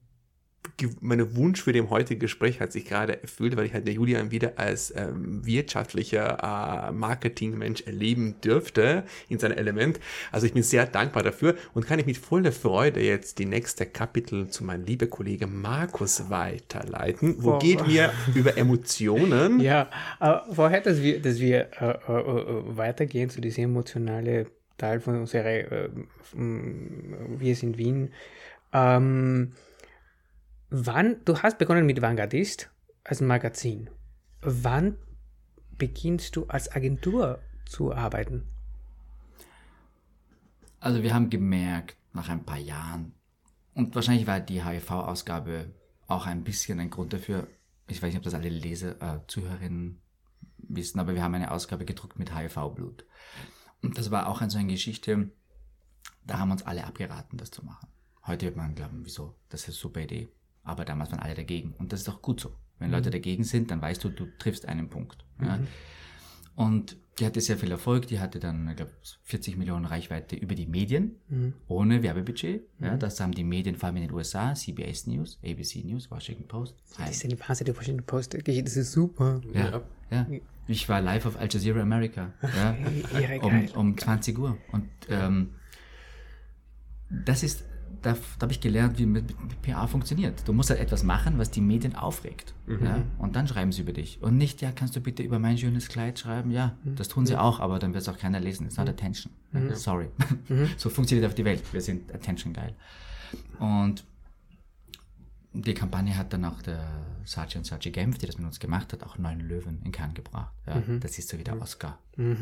[0.78, 3.94] Ge- mein Wunsch für dem heutigen Gespräch hat sich gerade erfüllt, weil ich halt der
[3.94, 10.00] Julian wieder als ähm, wirtschaftlicher äh, Marketingmensch erleben dürfte in seinem Element.
[10.32, 13.86] Also ich bin sehr dankbar dafür und kann ich mit voller Freude jetzt die nächste
[13.86, 17.36] Kapitel zu meinem lieben Kollegen Markus weiterleiten.
[17.40, 17.60] Wo Boah.
[17.60, 19.60] geht mir über Emotionen?
[19.66, 19.90] Ja,
[20.20, 24.48] aber vorher, dass wir, dass wir äh, äh, äh, weitergehen zu diesem emotionalen
[24.78, 25.90] Teil von unserer äh,
[26.34, 28.12] Wir sind Wien.
[28.74, 29.54] Ähm,
[30.70, 32.70] wann, du hast begonnen mit Vanguardist
[33.04, 33.90] als Magazin.
[34.42, 34.98] Wann
[35.78, 38.48] beginnst du als Agentur zu arbeiten?
[40.80, 43.14] Also wir haben gemerkt, nach ein paar Jahren,
[43.74, 45.74] und wahrscheinlich war die HIV-Ausgabe
[46.08, 47.48] auch ein bisschen ein Grund dafür,
[47.88, 50.02] ich weiß nicht, ob das alle Leser, äh, Zuhörerinnen
[50.58, 53.06] wissen, aber wir haben eine Ausgabe gedruckt mit HIV-Blut.
[53.82, 55.32] Und das war auch so eine Geschichte,
[56.26, 57.88] da haben uns alle abgeraten, das zu machen.
[58.26, 60.30] Heute wird man glauben, wieso, das ist eine super Idee.
[60.66, 61.74] Aber damals waren alle dagegen.
[61.78, 62.52] Und das ist auch gut so.
[62.80, 65.24] Wenn Leute dagegen sind, dann weißt du, du triffst einen Punkt.
[65.42, 65.60] Ja.
[66.56, 68.08] Und die hatte sehr viel Erfolg.
[68.08, 68.92] Die hatte dann, ich glaube,
[69.24, 71.16] 40 Millionen Reichweite über die Medien,
[71.68, 72.64] ohne Werbebudget.
[72.80, 76.48] Ja, das haben die Medien vor allem in den USA, CBS News, ABC News, Washington
[76.48, 76.76] Post.
[76.98, 78.34] Das ist eine Phase der Washington Post.
[78.34, 79.42] Das ist super.
[79.54, 80.28] Ja, ja.
[80.68, 82.34] Ich war live auf Al Jazeera America.
[82.42, 82.76] Ja,
[83.42, 84.58] um, um 20 Uhr.
[84.72, 85.52] Und ähm,
[87.10, 87.64] das ist,
[88.02, 90.48] da, da habe ich gelernt, wie mit, mit PA funktioniert.
[90.48, 92.54] Du musst halt etwas machen, was die Medien aufregt.
[92.68, 93.04] Ja?
[93.18, 94.22] Und dann schreiben sie über dich.
[94.22, 96.52] Und nicht, ja, kannst du bitte über mein schönes Kleid schreiben?
[96.52, 98.66] Ja, das tun sie auch, aber dann wird es auch keiner lesen.
[98.68, 99.32] It's not attention.
[99.54, 100.10] Ja, Sorry.
[100.78, 101.62] so funktioniert auf die Welt.
[101.74, 102.76] Wir sind attention geil.
[103.60, 104.04] Und
[105.54, 106.84] die Kampagne hat dann auch der
[107.24, 110.16] Sachi und Sachi Genf, die das mit uns gemacht hat, auch neun Löwen in Cannes
[110.16, 110.54] gebracht.
[110.68, 111.98] Ja, Das ist so wie der Oscar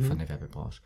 [0.07, 0.81] von der Werbebranche.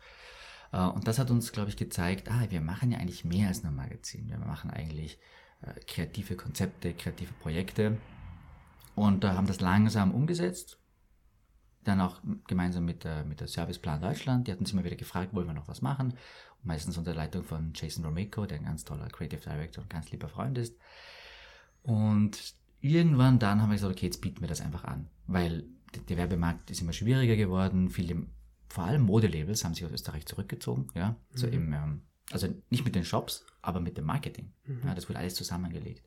[0.72, 3.62] Äh, Und das hat uns, glaube ich, gezeigt, ah, wir machen ja eigentlich mehr als
[3.62, 4.28] nur ein Magazin.
[4.28, 5.18] Wir machen eigentlich
[5.62, 7.98] äh, kreative Konzepte, kreative Projekte
[8.94, 10.78] und äh, haben das langsam umgesetzt.
[11.84, 14.46] Dann auch gemeinsam mit der, mit der Serviceplan Deutschland.
[14.46, 16.10] Die hatten uns immer wieder gefragt, wollen wir noch was machen?
[16.10, 20.10] Und meistens unter Leitung von Jason Romeco, der ein ganz toller Creative Director und ganz
[20.10, 20.76] lieber Freund ist.
[21.82, 25.08] Und irgendwann dann haben wir gesagt, okay, jetzt bieten wir das einfach an.
[25.26, 25.64] Weil
[25.94, 27.88] der, der Werbemarkt ist immer schwieriger geworden.
[27.88, 28.26] Viele,
[28.68, 30.88] vor allem Modelabels haben sich aus Österreich zurückgezogen.
[30.94, 31.16] Ja?
[31.34, 34.52] So im, ähm, also nicht mit den Shops, aber mit dem Marketing.
[34.84, 36.04] Ja, das wurde alles zusammengelegt.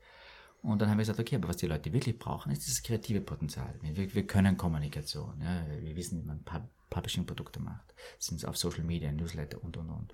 [0.61, 3.21] Und dann haben wir gesagt, okay, aber was die Leute wirklich brauchen, ist dieses kreative
[3.21, 3.73] Potenzial.
[3.81, 5.41] Wir, wir können Kommunikation.
[5.41, 5.65] Ja?
[5.79, 7.95] Wir wissen, wie man Pub Publishing-Produkte macht.
[8.19, 10.13] Sind es auf Social Media, Newsletter und, und, und.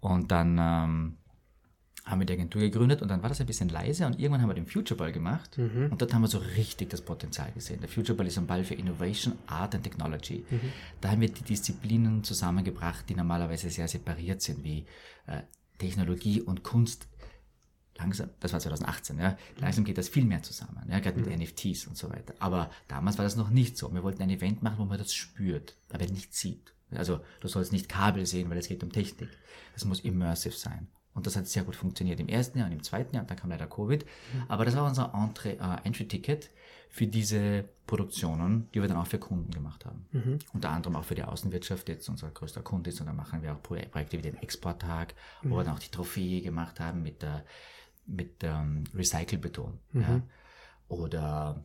[0.00, 1.18] Und dann ähm,
[2.04, 4.50] haben wir die Agentur gegründet und dann war das ein bisschen leise und irgendwann haben
[4.50, 5.56] wir den Future Ball gemacht
[5.90, 7.80] und dort haben wir so richtig das Potenzial gesehen.
[7.80, 10.44] Der Future Ball ist ein Ball für Innovation, Art and Technology.
[11.00, 14.84] Da haben wir die Disziplinen zusammengebracht, die normalerweise sehr separiert sind, wie
[15.26, 15.42] äh,
[15.78, 17.06] Technologie und Kunst.
[17.98, 21.86] Langsam, das war 2018, ja, langsam geht das viel mehr zusammen, ja, gerade mit NFTs
[21.86, 22.34] und so weiter.
[22.40, 23.92] Aber damals war das noch nicht so.
[23.94, 26.72] Wir wollten ein Event machen, wo man das spürt, aber nicht sieht.
[26.90, 29.28] Also du sollst nicht Kabel sehen, weil es geht um Technik.
[29.76, 30.88] Es muss immersive sein.
[31.14, 33.36] Und das hat sehr gut funktioniert im ersten Jahr und im zweiten Jahr, und dann
[33.36, 34.04] kam leider Covid.
[34.48, 35.12] Aber das war unser
[35.44, 36.50] äh, Entry-Ticket
[36.88, 40.06] für diese Produktionen, die wir dann auch für Kunden gemacht haben.
[40.52, 43.00] Unter anderem auch für die Außenwirtschaft, jetzt unser größter Kunde ist.
[43.00, 45.90] Und dann machen wir auch Pro- Projekte wie den Exporttag, wo wir dann auch die
[45.90, 47.44] Trophäe gemacht haben mit, der,
[48.06, 49.78] mit ähm, Recycle-Beton.
[49.94, 50.22] Ja.
[50.88, 51.64] Oder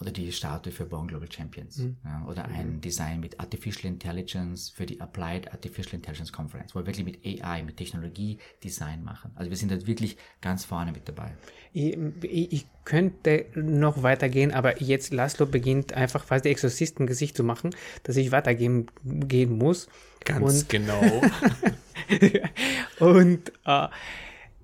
[0.00, 1.82] oder die Statue für Born Global Champions.
[2.04, 6.86] Ja, oder ein Design mit Artificial Intelligence für die Applied Artificial Intelligence Conference, wo wir
[6.86, 9.30] wirklich mit AI, mit Technologie Design machen.
[9.34, 11.32] Also wir sind da wirklich ganz vorne mit dabei.
[11.72, 17.44] Ich, ich ich könnte noch weitergehen, aber jetzt Laszlo beginnt einfach fast die Exorzisten-Gesicht zu
[17.44, 17.70] machen,
[18.02, 19.88] dass ich weitergehen gehen muss.
[20.24, 21.00] Ganz Und- genau.
[22.98, 23.88] Und äh,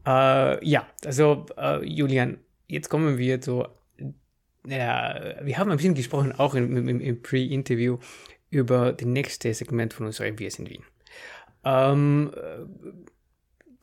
[0.06, 3.64] äh, ja, also äh, Julian, jetzt kommen wir zu,
[4.66, 7.98] ja, wir haben ein bisschen gesprochen, auch im, im, im Pre-Interview,
[8.50, 10.84] über das nächste Segment von unserem Wir sind Wien.
[11.64, 12.64] Ähm, äh,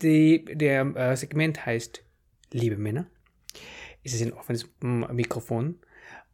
[0.02, 2.04] die, der äh, Segment heißt
[2.52, 3.08] Liebe Männer.
[4.04, 5.80] Es ist ein offenes Mikrofon.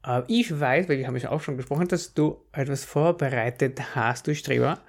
[0.10, 4.28] Äh, ich weiß, weil wir haben ja auch schon gesprochen, dass du etwas vorbereitet hast,
[4.28, 4.80] du Streber.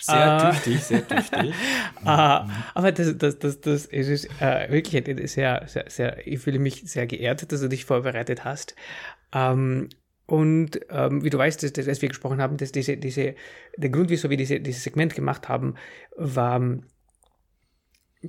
[0.00, 1.54] Sehr Äh, tüchtig, sehr tüchtig.
[2.04, 6.82] Ah, aber das, das, das, das ist äh, wirklich sehr, sehr, sehr, ich fühle mich
[6.84, 8.74] sehr geehrt, dass du dich vorbereitet hast.
[9.32, 9.88] Ähm,
[10.26, 13.34] und ähm, wie du weißt, dass, dass, wir gesprochen haben, dass diese, diese,
[13.78, 15.74] der Grund, wieso wir diese, dieses Segment gemacht haben,
[16.16, 16.60] war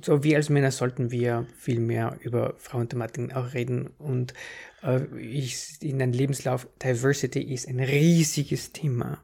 [0.02, 3.88] so, wir als Männer sollten wir viel mehr über Frauenthematiken auch reden.
[3.98, 4.34] Und
[4.82, 9.22] äh, ich, in deinem Lebenslauf, Diversity ist ein riesiges Thema.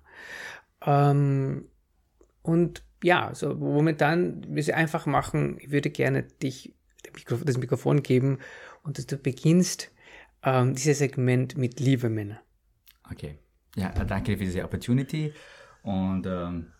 [0.84, 1.66] Ähm,
[2.42, 6.74] und ja, so momentan, wir sie einfach machen, ich würde gerne dich
[7.44, 8.38] das Mikrofon geben
[8.82, 9.92] und dass du beginnst
[10.42, 12.40] ähm, dieses Segment mit Liebe Männer.
[13.10, 13.38] Okay.
[13.76, 15.32] Ja, danke für diese Opportunity.
[15.82, 16.72] Und ähm,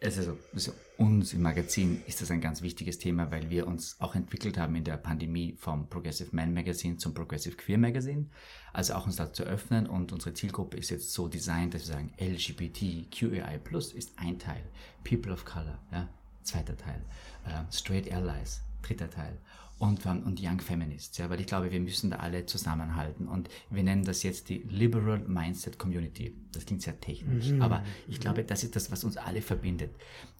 [0.00, 3.98] es ist also uns im Magazin ist das ein ganz wichtiges Thema, weil wir uns
[4.00, 8.26] auch entwickelt haben in der Pandemie vom Progressive Man Magazine zum Progressive Queer Magazine.
[8.74, 11.94] Also auch uns da zu öffnen und unsere Zielgruppe ist jetzt so designt, dass wir
[11.94, 14.62] sagen, LGBTQAI Plus ist ein Teil,
[15.02, 16.06] People of Color, ja,
[16.42, 17.02] zweiter Teil,
[17.46, 19.38] äh, Straight Allies, dritter Teil
[19.80, 23.82] und, und Young Feminists, ja, weil ich glaube, wir müssen da alle zusammenhalten und wir
[23.82, 26.36] nennen das jetzt die Liberal Mindset Community.
[26.52, 27.62] Das klingt sehr technisch, mhm.
[27.62, 29.96] aber ich glaube, das ist das, was uns alle verbindet.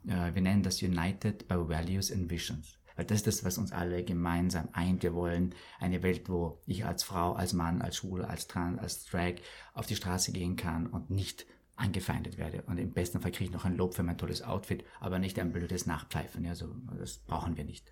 [0.07, 2.77] Äh, wir nennen das United by Values and Visions.
[2.97, 5.03] Weil das ist das, was uns alle gemeinsam eint.
[5.03, 9.07] Wir wollen eine Welt, wo ich als Frau, als Mann, als Schwule, als Trans, als
[9.07, 9.37] Drag
[9.73, 12.63] auf die Straße gehen kann und nicht angefeindet werde.
[12.67, 15.39] Und im besten Fall kriege ich noch ein Lob für mein tolles Outfit, aber nicht
[15.39, 16.45] ein blödes Nachpfeifen.
[16.45, 17.91] Ja, so, das brauchen wir nicht.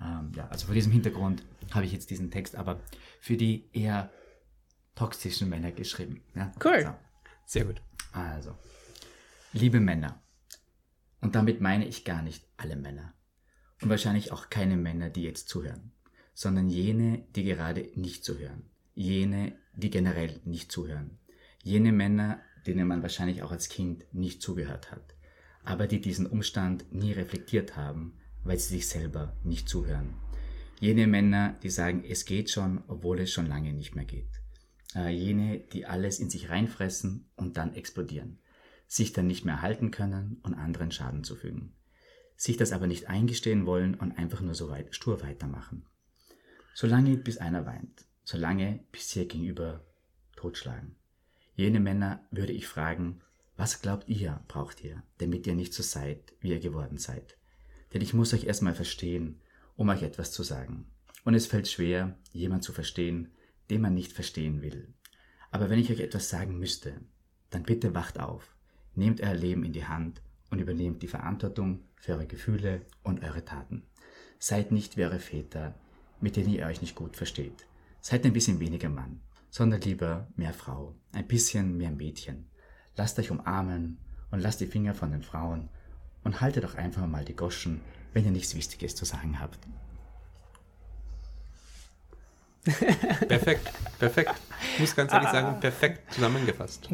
[0.00, 2.80] Ähm, ja, also vor diesem Hintergrund habe ich jetzt diesen Text aber
[3.20, 4.10] für die eher
[4.94, 6.22] toxischen Männer geschrieben.
[6.34, 6.52] Ja?
[6.64, 6.82] Cool.
[6.82, 6.94] So.
[7.46, 7.82] Sehr gut.
[8.12, 8.56] Also,
[9.52, 10.22] liebe Männer,
[11.20, 13.14] und damit meine ich gar nicht alle Männer
[13.82, 15.92] und wahrscheinlich auch keine Männer, die jetzt zuhören,
[16.34, 21.18] sondern jene, die gerade nicht zuhören, jene, die generell nicht zuhören,
[21.62, 25.14] jene Männer, denen man wahrscheinlich auch als Kind nicht zugehört hat,
[25.64, 30.14] aber die diesen Umstand nie reflektiert haben, weil sie sich selber nicht zuhören.
[30.78, 34.28] Jene Männer, die sagen, es geht schon, obwohl es schon lange nicht mehr geht.
[34.94, 38.38] Äh, jene, die alles in sich reinfressen und dann explodieren.
[38.86, 41.72] Sich dann nicht mehr halten können und anderen Schaden zufügen.
[42.36, 45.86] Sich das aber nicht eingestehen wollen und einfach nur so weit stur weitermachen.
[46.74, 48.04] Solange bis einer weint.
[48.24, 49.82] Solange bis ihr gegenüber
[50.36, 50.94] totschlagen.
[51.54, 53.22] Jene Männer würde ich fragen,
[53.56, 57.38] was glaubt ihr, braucht ihr, damit ihr nicht so seid, wie ihr geworden seid?
[57.92, 59.40] Denn ich muss euch erstmal verstehen,
[59.76, 60.86] um euch etwas zu sagen.
[61.24, 63.32] Und es fällt schwer, jemand zu verstehen,
[63.70, 64.94] den man nicht verstehen will.
[65.50, 67.00] Aber wenn ich euch etwas sagen müsste,
[67.50, 68.54] dann bitte wacht auf,
[68.94, 73.44] nehmt euer Leben in die Hand und übernehmt die Verantwortung für eure Gefühle und eure
[73.44, 73.84] Taten.
[74.38, 75.74] Seid nicht wie eure Väter,
[76.20, 77.66] mit denen ihr euch nicht gut versteht.
[78.00, 79.20] Seid ein bisschen weniger Mann,
[79.50, 82.46] sondern lieber mehr Frau, ein bisschen mehr Mädchen.
[82.96, 83.98] Lasst euch umarmen
[84.30, 85.68] und lasst die Finger von den Frauen
[86.26, 87.80] und haltet doch einfach mal die Goschen,
[88.12, 89.60] wenn ihr nichts Wichtiges zu sagen habt.
[93.28, 93.70] Perfekt,
[94.00, 94.34] perfekt.
[94.74, 96.88] Ich muss ganz ehrlich sagen, perfekt zusammengefasst.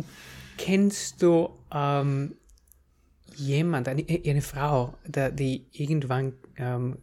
[0.58, 2.36] Kennst du ähm,
[3.36, 6.98] jemand, eine, eine Frau, der, die irgendwann ähm,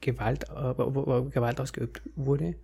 [0.00, 0.74] Gewalt, äh,
[1.30, 2.56] Gewalt ausgeübt wurde?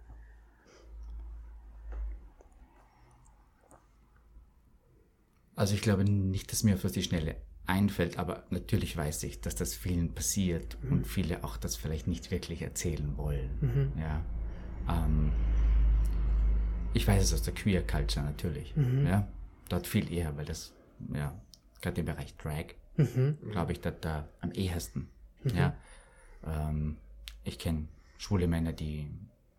[5.55, 7.37] Also ich glaube nicht, dass mir auf die Schnelle
[7.69, 10.93] einfällt, aber natürlich weiß ich, dass das vielen passiert mhm.
[10.93, 13.51] und viele auch das vielleicht nicht wirklich erzählen wollen.
[13.61, 13.93] Mhm.
[14.01, 14.25] Ja.
[14.89, 15.33] Ähm,
[16.95, 18.75] ich weiß es aus der Queer Culture natürlich.
[18.75, 19.07] Mhm.
[19.07, 19.29] Ja.
[19.69, 20.73] Dort viel eher, weil das,
[21.13, 21.39] ja,
[21.83, 23.37] gerade im Bereich Drag, mhm.
[23.51, 25.11] glaube ich, dort da am ehesten.
[25.45, 25.57] Mhm.
[25.57, 25.77] Ja.
[26.47, 26.97] Ähm,
[27.45, 29.11] ich kenne schwule Männer, die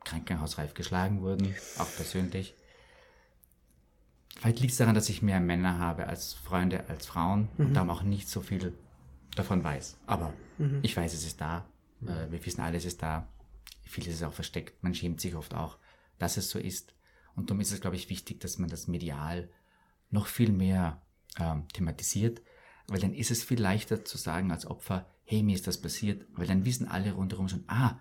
[0.04, 2.56] krankenhausreif geschlagen wurden, auch persönlich.
[4.40, 7.66] Vielleicht liegt es daran, dass ich mehr Männer habe als Freunde, als Frauen mhm.
[7.66, 8.74] und darum auch nicht so viel
[9.36, 9.98] davon weiß.
[10.06, 10.80] Aber mhm.
[10.82, 11.68] ich weiß, es ist da.
[12.04, 13.28] Äh, wir wissen, alles ist da.
[13.84, 14.82] Vieles ist auch versteckt.
[14.82, 15.78] Man schämt sich oft auch,
[16.20, 16.94] dass es so ist.
[17.36, 19.50] Und darum ist es, glaube ich, wichtig, dass man das medial
[20.10, 21.02] noch viel mehr
[21.38, 22.42] ähm, thematisiert,
[22.88, 26.26] weil dann ist es viel leichter zu sagen als Opfer, hey, mir ist das passiert,
[26.32, 28.00] weil dann wissen alle rundherum schon, ah,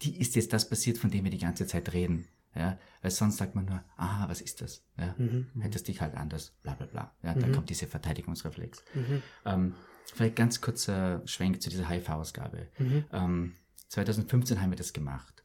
[0.00, 2.26] die ist jetzt das passiert, von dem wir die ganze Zeit reden.
[2.54, 4.84] Ja, weil sonst sagt man nur, aha, was ist das?
[4.96, 5.60] Ja, mhm, mhm.
[5.60, 7.12] hättest dich halt anders, bla bla bla.
[7.22, 7.40] Ja, mhm.
[7.40, 8.84] dann kommt dieser Verteidigungsreflex.
[8.94, 9.22] Mhm.
[9.44, 9.74] Ähm,
[10.12, 12.68] vielleicht ganz kurzer Schwenk zu dieser HIV-Ausgabe.
[12.78, 13.04] Mhm.
[13.12, 13.54] Ähm,
[13.88, 15.42] 2015 haben wir das gemacht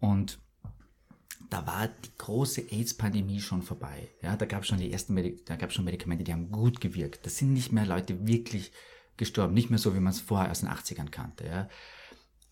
[0.00, 0.38] und
[1.50, 4.08] da war die große AIDS-Pandemie schon vorbei.
[4.22, 6.80] Ja, da gab es schon die ersten Medik da gab schon Medikamente, die haben gut
[6.80, 7.26] gewirkt.
[7.26, 8.72] Da sind nicht mehr Leute wirklich
[9.16, 11.46] gestorben, nicht mehr so, wie man es vorher aus den 80ern kannte.
[11.46, 11.68] Ja.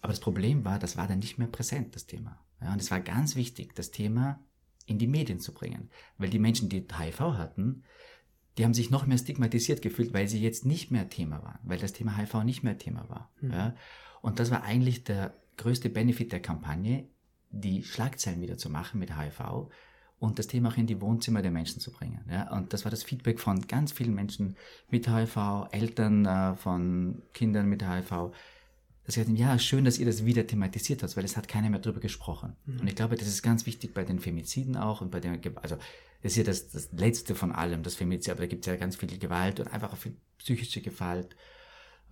[0.02, 2.38] Aber das Problem war, das war dann nicht mehr präsent, das Thema.
[2.60, 4.40] Ja, und es war ganz wichtig, das Thema
[4.86, 5.90] in die Medien zu bringen.
[6.18, 7.84] Weil die Menschen, die HIV hatten,
[8.58, 11.78] die haben sich noch mehr stigmatisiert gefühlt, weil sie jetzt nicht mehr Thema waren, weil
[11.78, 13.30] das Thema HIV nicht mehr Thema war.
[13.40, 13.52] Mhm.
[13.52, 13.76] Ja?
[14.20, 17.08] Und das war eigentlich der größte Benefit der Kampagne,
[17.50, 19.70] die Schlagzeilen wieder zu machen mit HIV
[20.18, 22.24] und das Thema auch in die Wohnzimmer der Menschen zu bringen.
[22.28, 22.50] Ja?
[22.54, 24.56] Und das war das Feedback von ganz vielen Menschen
[24.88, 28.32] mit HIV, Eltern äh, von Kindern mit HIV.
[29.04, 31.80] Das gesagt ja, schön, dass ihr das wieder thematisiert habt, weil es hat keiner mehr
[31.80, 32.56] drüber gesprochen.
[32.66, 32.80] Mhm.
[32.80, 35.76] Und ich glaube, das ist ganz wichtig bei den Femiziden auch und bei den, also
[36.22, 38.76] das ist ja das, das Letzte von allem, das Femizid, aber da gibt es ja
[38.76, 41.34] ganz viel Gewalt und einfach auch viel psychische Gewalt,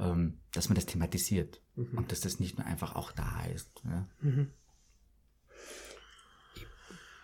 [0.01, 1.99] ähm, dass man das thematisiert mhm.
[1.99, 3.71] und dass das nicht nur einfach auch da ist.
[3.85, 4.09] Ja?
[4.21, 4.51] Mhm.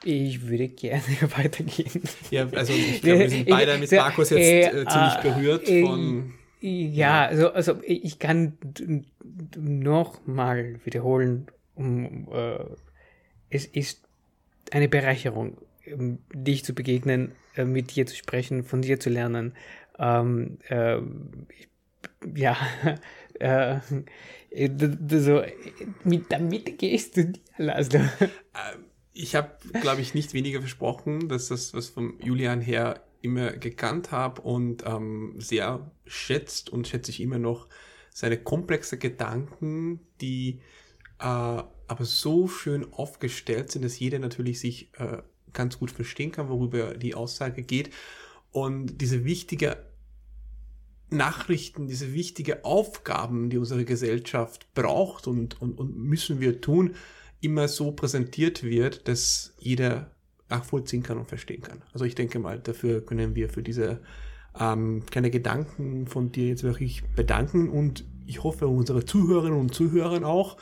[0.05, 1.03] Ich würde gerne
[1.37, 2.03] weitergehen.
[2.31, 6.35] Ja, also ich glaube, wir sind beide mit Markus jetzt äh, ziemlich berührt von.
[6.67, 8.57] Ja, also, also ich kann
[9.55, 12.65] noch mal wiederholen, um, äh,
[13.51, 14.09] es ist
[14.71, 19.53] eine Bereicherung, ähm, dich zu begegnen, äh, mit dir zu sprechen, von dir zu lernen.
[19.99, 21.03] Ähm, äh,
[22.35, 22.57] ja,
[23.41, 23.81] äh,
[25.11, 25.43] so,
[26.05, 28.01] mit, damit gehst du dir, Laszlo.
[28.21, 29.51] Ähm, ich habe,
[29.83, 34.85] glaube ich, nicht weniger versprochen, dass das, was vom Julian her immer gekannt habe und
[34.87, 37.69] ähm, sehr schätzt und schätze ich immer noch
[38.11, 40.61] seine komplexe Gedanken, die
[41.19, 45.23] äh, aber so schön aufgestellt sind, dass jeder natürlich sich äh,
[45.53, 47.91] ganz gut verstehen kann, worüber die Aussage geht.
[48.51, 49.85] Und diese wichtige
[51.11, 56.95] Nachrichten, diese wichtige Aufgaben, die unsere Gesellschaft braucht und, und, und müssen wir tun,
[57.41, 60.14] immer so präsentiert wird, dass jeder
[60.49, 61.83] nachvollziehen kann und verstehen kann.
[61.93, 64.01] Also ich denke mal, dafür können wir für diese
[64.59, 70.27] ähm, kleine Gedanken von dir jetzt wirklich bedanken und ich hoffe, unsere Zuhörerinnen und Zuhörer
[70.27, 70.57] auch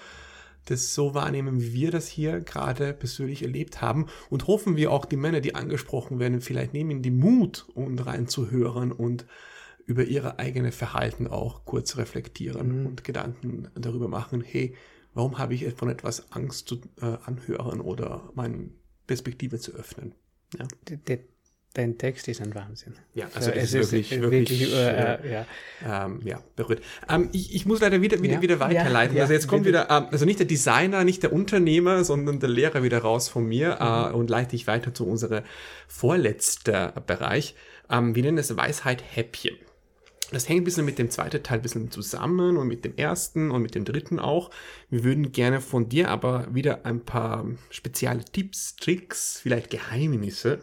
[0.65, 5.05] das so wahrnehmen, wie wir das hier gerade persönlich erlebt haben und hoffen wir auch
[5.05, 9.27] die Männer, die angesprochen werden, vielleicht nehmen die Mut, um reinzuhören und
[9.85, 12.87] über ihre eigene Verhalten auch kurz reflektieren mhm.
[12.87, 14.77] und Gedanken darüber machen, hey,
[15.15, 18.71] Warum habe ich von etwas Angst zu äh, anhören oder meine
[19.13, 20.15] Perspektive zu öffnen?
[20.59, 20.67] Ja.
[21.07, 21.19] Der,
[21.75, 22.95] dein Text ist ein Wahnsinn.
[23.15, 25.47] Ja, also es, es ist wirklich, wirklich, wirklich äh, äh, ja.
[26.07, 26.83] Ähm, ja, berührt.
[27.11, 29.15] Ähm, ich, ich muss leider wieder, wieder, ja, wieder weiterleiten.
[29.15, 32.49] Ja, also jetzt kommt wieder, ähm, also nicht der Designer, nicht der Unternehmer, sondern der
[32.49, 34.13] Lehrer wieder raus von mir mhm.
[34.13, 35.45] äh, und leite ich weiter zu unserem
[35.89, 37.55] vorletzten Bereich.
[37.91, 39.57] Ähm, wir nennen es Weisheit Häppchen.
[40.33, 43.51] Das hängt ein bisschen mit dem zweiten Teil ein bisschen zusammen und mit dem ersten
[43.51, 44.51] und mit dem dritten auch.
[44.89, 50.61] Wir würden gerne von dir aber wieder ein paar spezielle Tipps, Tricks, vielleicht Geheimnisse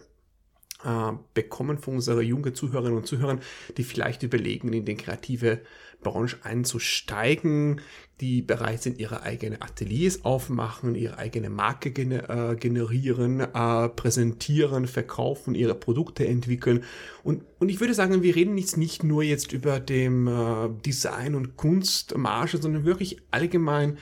[0.83, 3.41] äh, bekommen von unseren jungen Zuhörerinnen und Zuhörern,
[3.77, 5.61] die vielleicht überlegen, in den kreative
[6.01, 7.81] Branche einzusteigen,
[8.21, 14.87] die bereit sind, ihre eigenen Ateliers aufmachen, ihre eigene Marke gener äh, generieren, äh, präsentieren,
[14.87, 16.83] verkaufen, ihre Produkte entwickeln.
[17.23, 21.35] Und, und ich würde sagen, wir reden jetzt nicht nur jetzt über dem äh, Design
[21.35, 23.97] und Kunstmarge, sondern wirklich allgemein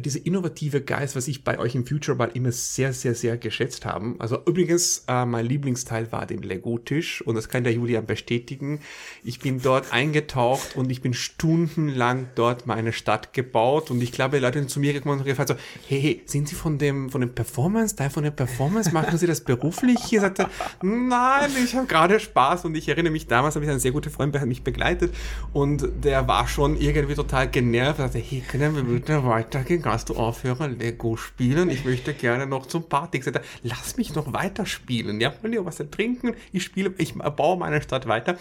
[0.00, 4.16] diese innovative Geist, was ich bei euch im Futureball immer sehr, sehr, sehr geschätzt haben.
[4.18, 8.80] Also übrigens, äh, mein Lieblingsteil war den Lego-Tisch und das kann der Julian bestätigen.
[9.24, 14.38] Ich bin dort eingetaucht und ich bin stundenlang dort meine Stadt gebaut und ich glaube,
[14.38, 15.56] Leute sind zu mir gekommen und gefragt so,
[15.88, 19.26] hey, hey, sind Sie von dem, von dem Performance, Teil von der Performance, machen Sie
[19.26, 19.96] das beruflich?
[20.10, 20.48] Ich sagte,
[20.82, 24.10] nein, ich habe gerade Spaß und ich erinnere mich, damals habe ich einen sehr guten
[24.10, 25.14] Freund, der hat mich begleitet
[25.52, 27.98] und der war schon irgendwie total genervt.
[27.98, 29.82] Er sagte, hey, können wir bitte weitergehen?
[29.86, 31.70] Kannst du aufhören, Lego spielen?
[31.70, 33.18] Ich möchte gerne noch zum Party.
[33.18, 35.20] Ich sagte, lass mich noch weiter spielen.
[35.20, 36.34] Ja, will ihr was trinken?
[36.52, 38.36] Ich spiele, ich baue meine Stadt weiter.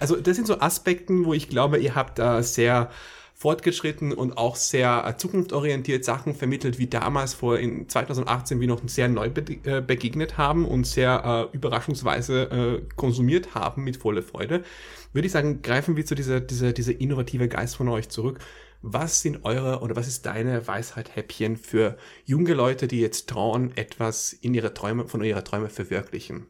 [0.00, 2.90] Also das sind so Aspekte, wo ich glaube, ihr habt äh, sehr
[3.32, 8.80] fortgeschritten und auch sehr äh, zukunftsorientiert Sachen vermittelt, wie damals vor in 2018 wir noch
[8.86, 14.24] sehr neu be äh, begegnet haben und sehr äh, überraschungsweise äh, konsumiert haben mit voller
[14.24, 14.64] Freude.
[15.12, 18.40] Würde ich sagen, greifen wir zu dieser, dieser, dieser innovative Geist von euch zurück.
[18.80, 24.32] Was sind eure oder was ist deine Weisheit-Häppchen für junge Leute, die jetzt trauen, etwas
[24.32, 26.46] in ihre Träume, von ihrer Träume verwirklichen?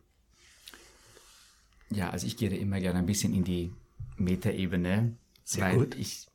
[1.91, 3.73] Ja, also ich gehe da immer gerne ein bisschen in die
[4.17, 5.95] Metaebene, Sehr weil gut.
[5.95, 6.27] ich,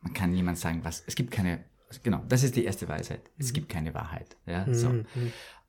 [0.00, 1.64] man kann niemand sagen, was, es gibt keine,
[2.04, 3.30] genau, das ist die erste Weisheit.
[3.38, 3.54] Es mhm.
[3.54, 4.36] gibt keine Wahrheit.
[4.46, 4.74] Ja, mhm.
[4.74, 5.04] so.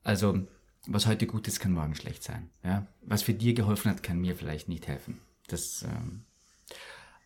[0.03, 0.47] Also,
[0.85, 2.49] was heute gut ist, kann morgen schlecht sein.
[2.63, 5.19] Ja, was für dir geholfen hat, kann mir vielleicht nicht helfen.
[5.47, 6.25] Das, ähm,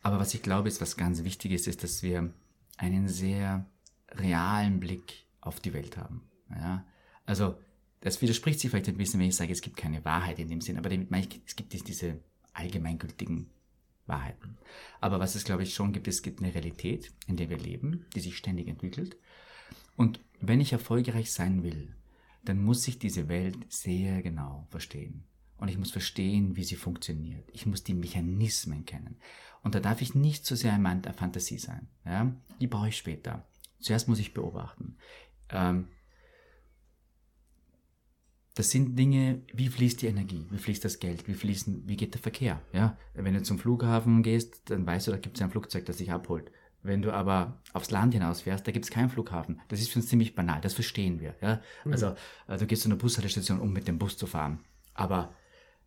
[0.08, 2.34] aber was ich glaube, ist, was ganz wichtig ist, ist, dass wir
[2.78, 3.66] einen sehr
[4.12, 6.22] realen Blick auf die Welt haben.
[6.50, 6.86] Ja?
[7.26, 7.56] Also,
[8.00, 10.62] das widerspricht sich vielleicht ein bisschen, wenn ich sage, es gibt keine Wahrheit in dem
[10.62, 12.20] Sinn, aber damit meine ich, es gibt diese
[12.54, 13.50] allgemeingültigen
[14.06, 14.58] Wahrheiten.
[15.02, 18.06] Aber was es, glaube ich, schon gibt, es gibt eine Realität, in der wir leben,
[18.16, 19.18] die sich ständig entwickelt.
[19.98, 21.96] Und wenn ich erfolgreich sein will,
[22.46, 25.26] dann muss ich diese Welt sehr genau verstehen.
[25.58, 27.50] Und ich muss verstehen, wie sie funktioniert.
[27.52, 29.18] Ich muss die Mechanismen kennen.
[29.64, 31.88] Und da darf ich nicht so sehr in der Fantasie sein.
[32.06, 32.32] Ja?
[32.62, 33.46] Die brauche ich später.
[33.80, 34.98] Zuerst muss ich beobachten.
[35.50, 35.88] Ähm,
[38.54, 42.14] das sind Dinge, wie fließt die Energie, wie fließt das Geld, wie fließen, wie geht
[42.14, 42.62] der Verkehr.
[42.74, 42.98] Ja?
[43.14, 46.12] Wenn du zum Flughafen gehst, dann weißt du, da gibt es ein Flugzeug, das dich
[46.12, 46.52] abholt.
[46.82, 49.60] Wenn du aber aufs Land hinausfährst, da gibt es keinen Flughafen.
[49.68, 51.36] Das ist für uns ziemlich banal, das verstehen wir.
[51.42, 51.62] Ja?
[51.84, 51.92] Mhm.
[51.92, 52.16] Also
[52.48, 54.60] äh, du gehst zu einer Bushaltestation, um mit dem Bus zu fahren.
[54.94, 55.34] Aber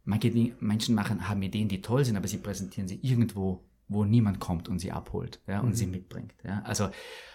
[0.04, 0.30] manche
[0.60, 4.68] Menschen machen, haben Ideen, die toll sind, aber sie präsentieren sie irgendwo, wo niemand kommt
[4.68, 5.74] und sie abholt ja, und mhm.
[5.74, 6.34] sie mitbringt.
[6.44, 6.62] Ja?
[6.62, 6.90] Also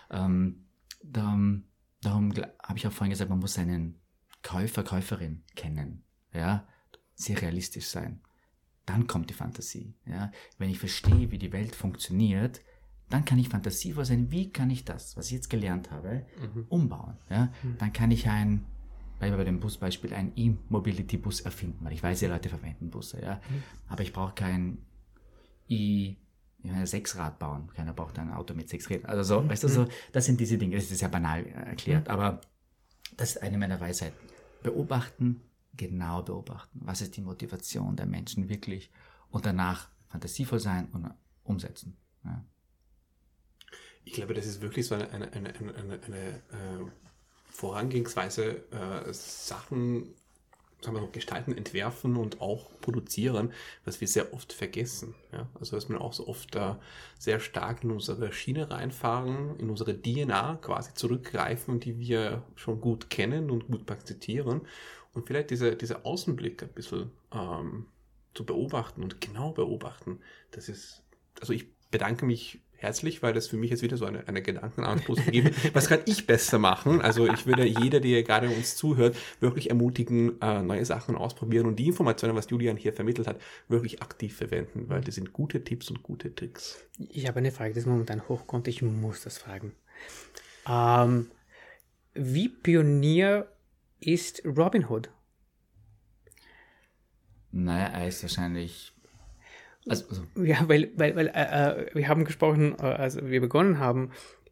[0.09, 0.66] ähm,
[1.03, 1.66] darum,
[2.01, 3.99] darum habe ich auch vorhin gesagt, man muss seinen
[4.41, 6.03] Käufer, Käuferin kennen.
[6.34, 6.68] Ja?
[7.16, 8.22] Sehr realistisch sein.
[8.86, 9.95] Dann kommt die Fantasie.
[10.05, 10.32] Ja?
[10.57, 12.61] Wenn ich verstehe, wie die Welt funktioniert,
[13.09, 16.66] dann kann ich fantasievoll sein, wie kann ich das, was ich jetzt gelernt habe, mhm.
[16.70, 17.18] umbauen.
[17.30, 17.53] Ja?
[17.63, 17.78] Mhm.
[17.80, 18.66] Dann kann ich ein,
[19.20, 23.36] bei dem Busbeispiel, ein E-Mobility-Bus erfinden, weil ich weiß, ja, Leute verwenden Busse, ja.
[23.36, 23.63] Mhm.
[23.88, 24.80] Aber ich brauche kein
[25.68, 26.16] E-
[26.84, 27.70] Sechsrad bauen.
[27.76, 29.09] Keiner braucht ein Auto mit sechs Rädern.
[29.09, 29.49] Also so, mhm.
[29.49, 32.11] weißt du, so, das sind diese Dinge, das ist ja banal erklärt, mhm.
[32.11, 32.41] aber
[33.18, 34.18] das ist eine meiner Weisheiten.
[34.63, 35.41] Beobachten,
[35.74, 36.82] genau beobachten.
[36.84, 38.91] Was ist die Motivation der Menschen wirklich?
[39.30, 41.13] Und danach fantasievoll sein und
[41.43, 41.97] umsetzen.
[42.24, 42.43] Ja.
[44.03, 46.91] Ich glaube, das ist wirklich so eine, eine, eine, eine, eine äh,
[47.56, 50.14] Vorangehensweise, äh, Sachen
[50.82, 53.51] sagen wir, gestalten, entwerfen und auch produzieren,
[53.86, 55.16] was wir sehr oft vergessen.
[55.32, 55.47] Ja?
[55.60, 56.76] Also dass wir auch so oft äh,
[57.18, 63.10] sehr stark in unsere Schiene reinfahren, in unsere DNA quasi zurückgreifen, die wir schon gut
[63.10, 64.62] kennen und gut praktizieren
[65.14, 67.88] und vielleicht diese, diese Außenblick ein bisschen ähm,
[68.34, 70.20] zu beobachten und genau beobachten.
[70.51, 71.03] Das ist,
[71.39, 75.26] also ich bedanke mich herzlich, weil das für mich jetzt wieder so eine, eine Gedankenanstoß
[75.26, 77.01] gegeben Was kann ich besser machen?
[77.01, 81.78] Also ich würde jeder, der gerade uns zuhört, wirklich ermutigen, äh, neue Sachen ausprobieren und
[81.78, 85.89] die Informationen, was Julian hier vermittelt hat, wirklich aktiv verwenden, weil das sind gute Tipps
[85.89, 86.78] und gute Tricks.
[87.09, 88.67] Ich habe eine Frage, die momentan hochkommt.
[88.67, 89.73] Ich muss das fragen.
[90.67, 91.32] Ähm,
[92.13, 93.47] wie Pionier
[93.99, 95.09] ist Robin Hood?
[97.51, 98.95] Naja, er ist wahrscheinlich
[99.88, 100.24] also, also.
[100.44, 104.12] Ja, weil, weil, weil äh, äh wir haben gesprochen, äh, als wir begonnen haben,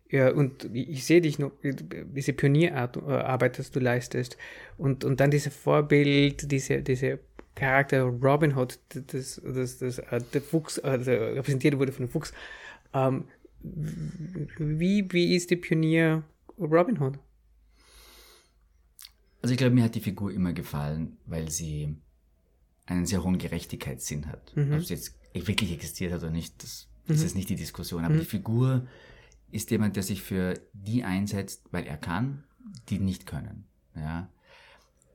[0.10, 4.38] ja, und ich sehe dich noch, diese Pionierarbeit, das du leistest,
[4.78, 7.20] und, und dann dieses Vorbild, diese, diese
[7.56, 12.32] Charakter Robin Hood, das, das, das, äh, der Fuchs, also repräsentiert wurde von dem Fuchs.
[12.94, 13.26] Ähm,
[13.62, 16.24] wie, wie ist die Pionier
[16.60, 17.18] Robin Hood?
[19.42, 21.96] Also ich glaube, mir hat die Figur immer gefallen, weil sie
[22.86, 24.56] einen sehr hohen Gerechtigkeitssinn hat.
[24.56, 24.74] Mhm.
[24.74, 27.16] Ob sie jetzt wirklich existiert hat oder nicht, das, mhm.
[27.16, 28.06] ist nicht die Diskussion.
[28.06, 28.20] Aber mhm.
[28.20, 28.88] die Figur
[29.52, 32.44] ist jemand, der sich für die einsetzt, weil er kann,
[32.90, 33.66] die nicht können.
[33.96, 34.30] Ja.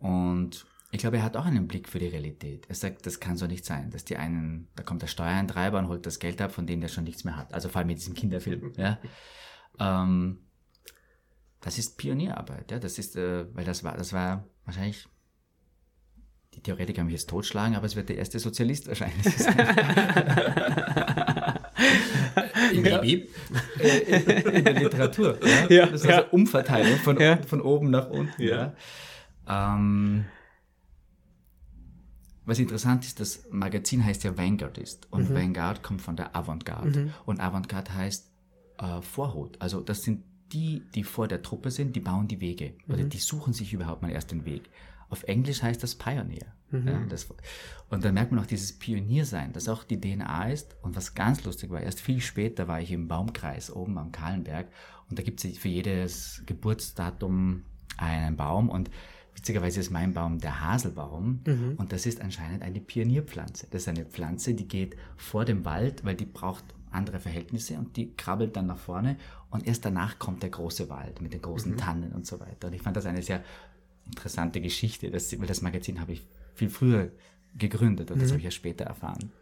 [0.00, 2.66] Und ich glaube, er hat auch einen Blick für die Realität.
[2.68, 5.88] Er sagt, das kann so nicht sein, dass die einen, da kommt der Steuereintreiber und
[5.88, 7.52] holt das Geld ab, von dem der schon nichts mehr hat.
[7.52, 8.72] Also vor allem mit diesem Kinderfilm.
[8.76, 8.98] Ja.
[9.80, 10.40] Ähm,
[11.60, 12.78] das ist Pionierarbeit, ja.
[12.78, 15.08] Das ist, äh, weil das war, das war wahrscheinlich
[16.58, 19.56] die Theoretiker mich jetzt totschlagen, aber es wird der erste Sozialist wahrscheinlich sein.
[22.72, 22.98] in, ja.
[22.98, 23.28] in,
[23.78, 25.38] in, der Literatur.
[25.40, 25.68] Ja?
[25.68, 28.42] ja das ist also Umverteilung von, von oben nach unten.
[29.48, 30.24] Ähm,
[32.44, 35.34] was interessant ist, das Magazin heißt ja Vanguardist und mhm.
[35.34, 37.12] Vanguard kommt von der Avantgarde mhm.
[37.24, 38.32] und Avantgarde heißt
[38.78, 39.56] äh, Vorhut.
[39.60, 42.94] Also das sind die, die vor der Truppe sind, die bauen die Wege mhm.
[42.94, 44.68] oder die suchen sich überhaupt mal erst den Weg.
[45.10, 46.54] Auf Englisch heißt das Pioneer.
[46.70, 46.88] Mhm.
[46.88, 47.26] Ja, das,
[47.88, 50.76] und dann merkt man auch dieses Pioniersein, das auch die DNA ist.
[50.82, 54.68] Und was ganz lustig war, erst viel später war ich im Baumkreis oben am Kahlenberg
[55.08, 57.64] und da gibt es für jedes Geburtsdatum
[57.96, 58.90] einen Baum und
[59.34, 61.74] witzigerweise ist mein Baum der Haselbaum mhm.
[61.76, 63.68] und das ist anscheinend eine Pionierpflanze.
[63.70, 67.96] Das ist eine Pflanze, die geht vor dem Wald, weil die braucht andere Verhältnisse und
[67.96, 69.16] die krabbelt dann nach vorne
[69.50, 71.76] und erst danach kommt der große Wald mit den großen mhm.
[71.76, 72.68] Tannen und so weiter.
[72.68, 73.42] Und ich fand das eine sehr
[74.08, 75.10] interessante Geschichte.
[75.10, 77.10] Das, weil das Magazin habe ich viel früher
[77.56, 78.22] gegründet und mhm.
[78.22, 79.32] das habe ich ja später erfahren.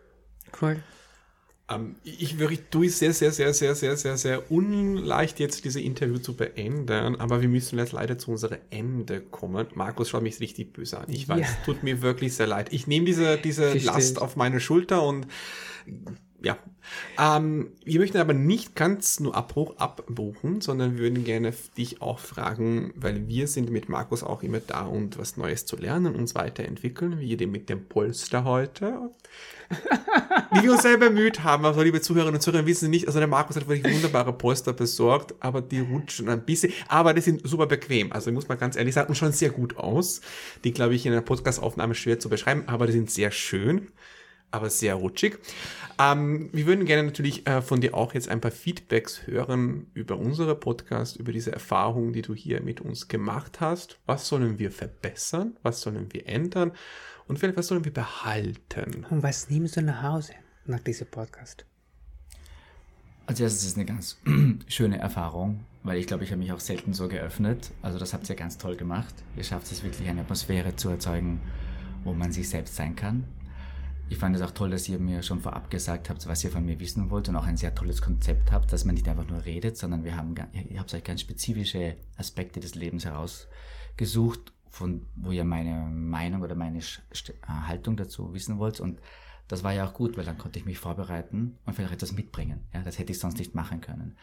[0.60, 0.82] Cool.
[1.68, 2.36] Um, ähm, ich
[2.70, 7.16] tue es sehr, sehr, sehr, sehr, sehr, sehr, sehr unleicht, jetzt diese Interview zu beenden,
[7.16, 9.66] aber wir müssen jetzt leider zu unserem Ende kommen.
[9.74, 11.06] Markus schaut mich richtig böse an.
[11.08, 11.64] Ich weiß, ja.
[11.64, 12.72] tut mir wirklich sehr leid.
[12.72, 15.26] Ich nehme diese, diese Last auf meine Schulter und
[16.46, 16.56] ja.
[17.18, 22.20] Ähm, wir möchten aber nicht ganz nur Abbruch abbuchen, sondern wir würden gerne dich auch
[22.20, 26.36] fragen, weil wir sind mit Markus auch immer da, um was Neues zu lernen, uns
[26.36, 29.10] weiterentwickeln, wie ihr mit dem Polster heute.
[30.52, 33.26] wie wir uns selber bemüht haben, also liebe Zuhörerinnen und Zuhörer wissen nicht, also der
[33.26, 37.66] Markus hat wirklich wunderbare Polster besorgt, aber die rutschen ein bisschen, aber die sind super
[37.66, 40.20] bequem, also muss man ganz ehrlich sagen, und schon sehr gut aus.
[40.62, 43.88] Die, glaube ich, in einer Podcast-Aufnahme schwer zu beschreiben, aber die sind sehr schön
[44.56, 45.38] aber sehr rutschig.
[45.98, 50.18] Ähm, wir würden gerne natürlich äh, von dir auch jetzt ein paar Feedbacks hören über
[50.18, 53.98] unsere Podcast, über diese Erfahrung, die du hier mit uns gemacht hast.
[54.04, 55.56] Was sollen wir verbessern?
[55.62, 56.72] Was sollen wir ändern?
[57.28, 59.06] Und vielleicht was sollen wir behalten?
[59.10, 60.34] Und was nimmst du nach Hause
[60.66, 61.64] nach diesem Podcast?
[63.26, 64.18] Als erstes ist es eine ganz
[64.68, 67.72] schöne Erfahrung, weil ich glaube, ich habe mich auch selten so geöffnet.
[67.82, 69.14] Also das habt ihr ganz toll gemacht.
[69.36, 71.40] Ihr schafft es wirklich, eine Atmosphäre zu erzeugen,
[72.04, 73.24] wo man sich selbst sein kann.
[74.08, 76.64] Ich fand es auch toll, dass ihr mir schon vorab gesagt habt, was ihr von
[76.64, 79.44] mir wissen wollt und auch ein sehr tolles Konzept habt, dass man nicht einfach nur
[79.44, 85.32] redet, sondern wir haben, ihr habt euch ganz spezifische Aspekte des Lebens herausgesucht, von wo
[85.32, 86.82] ihr meine Meinung oder meine äh,
[87.48, 89.00] Haltung dazu wissen wollt und
[89.48, 92.64] das war ja auch gut, weil dann konnte ich mich vorbereiten und vielleicht etwas mitbringen.
[92.74, 94.16] Ja, das hätte ich sonst nicht machen können.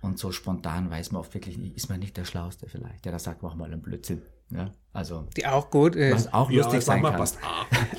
[0.00, 3.06] Und so spontan weiß man oft wirklich ist man nicht der Schlauste vielleicht.
[3.06, 4.22] Ja, da sagt man auch mal einen Blödsinn.
[4.54, 5.26] Ja, also.
[5.36, 6.14] Die auch gut ist.
[6.14, 7.16] Was auch lustig ja, sein kann.
[7.16, 7.38] Passt.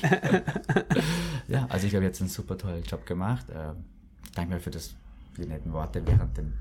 [1.48, 3.48] ja, also ich habe jetzt einen super tollen Job gemacht.
[3.50, 3.74] Äh,
[4.34, 4.94] danke mir für, das,
[5.32, 6.52] für die netten Worte während, dem,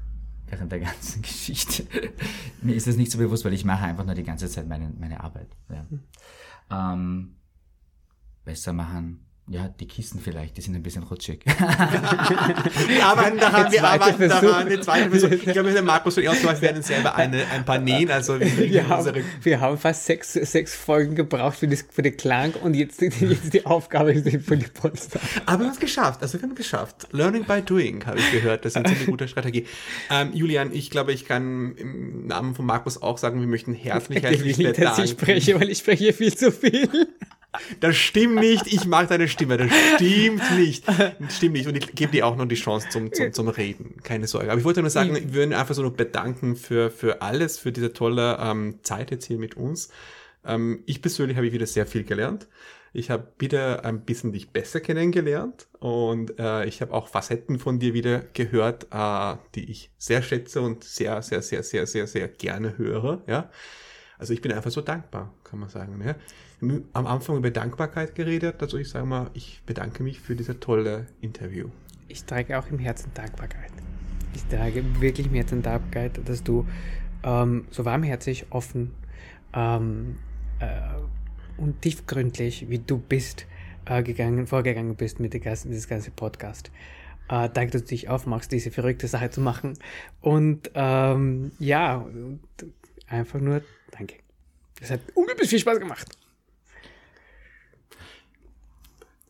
[0.47, 1.85] während der ganzen Geschichte.
[2.61, 4.91] Mir ist das nicht so bewusst, weil ich mache einfach nur die ganze Zeit meine,
[4.97, 5.49] meine Arbeit.
[5.69, 5.85] Ja.
[5.89, 5.99] Hm.
[6.71, 7.35] Ähm,
[8.45, 11.43] besser machen, ja, die Kisten vielleicht, die sind ein bisschen rutschig.
[11.45, 14.69] wir arbeiten daran, wir arbeiten daran.
[14.69, 15.31] Die zweite Versuch.
[15.31, 18.09] Ich glaube, der Markus und ich werden selber eine, ein paar nähen.
[18.09, 22.15] Also wir, wir, haben, wir haben fast sechs, sechs Folgen gebraucht für, das, für den
[22.15, 25.19] Klang und jetzt, jetzt die Aufgabe ist für die Polster.
[25.45, 26.21] Aber wir haben es geschafft.
[26.21, 27.09] Also wir haben es geschafft.
[27.11, 28.63] Learning by doing, habe ich gehört.
[28.63, 29.67] Das ist eine gute Strategie.
[30.09, 34.23] Ähm, Julian, ich glaube, ich kann im Namen von Markus auch sagen, wir möchten herzlich,
[34.23, 36.87] herzlich ich will nicht, dass ich spreche, weil ich spreche viel zu viel.
[37.79, 38.67] Das stimmt nicht.
[38.67, 39.57] Ich mag deine Stimme.
[39.57, 40.87] Das stimmt nicht.
[40.87, 41.67] Das stimmt nicht.
[41.67, 43.97] Und ich gebe dir auch noch die Chance zum, zum, zum Reden.
[44.03, 44.51] Keine Sorge.
[44.51, 47.71] Aber ich wollte nur sagen, wir würden einfach so noch bedanken für, für alles, für
[47.71, 49.89] diese tolle ähm, Zeit jetzt hier mit uns.
[50.45, 52.47] Ähm, ich persönlich habe wieder sehr viel gelernt.
[52.95, 57.79] Ich habe wieder ein bisschen dich besser kennengelernt und äh, ich habe auch Facetten von
[57.79, 62.27] dir wieder gehört, äh, die ich sehr schätze und sehr, sehr, sehr, sehr, sehr, sehr
[62.27, 63.23] gerne höre.
[63.25, 63.49] Ja,
[64.19, 65.99] also ich bin einfach so dankbar, kann man sagen.
[66.05, 66.15] Ja?
[66.93, 68.61] Am Anfang über Dankbarkeit geredet.
[68.61, 71.69] Also ich sage mal, ich bedanke mich für dieses tolle Interview.
[72.07, 73.71] Ich trage auch im Herzen Dankbarkeit.
[74.35, 76.65] Ich trage wirklich im Herzen Dankbarkeit, dass du
[77.23, 78.91] ähm, so warmherzig, offen
[79.53, 80.17] ähm,
[80.59, 80.67] äh,
[81.57, 83.45] und tiefgründlich, wie du bist,
[83.85, 86.71] äh, gegangen, vorgegangen bist mit, ganzen, mit das ganze Podcast.
[87.29, 89.77] Äh, danke, dass du dich aufmachst, diese verrückte Sache zu machen.
[90.21, 92.05] Und ähm, ja,
[93.07, 93.61] einfach nur
[93.91, 94.15] danke.
[94.81, 96.17] Es hat unglaublich viel Spaß gemacht.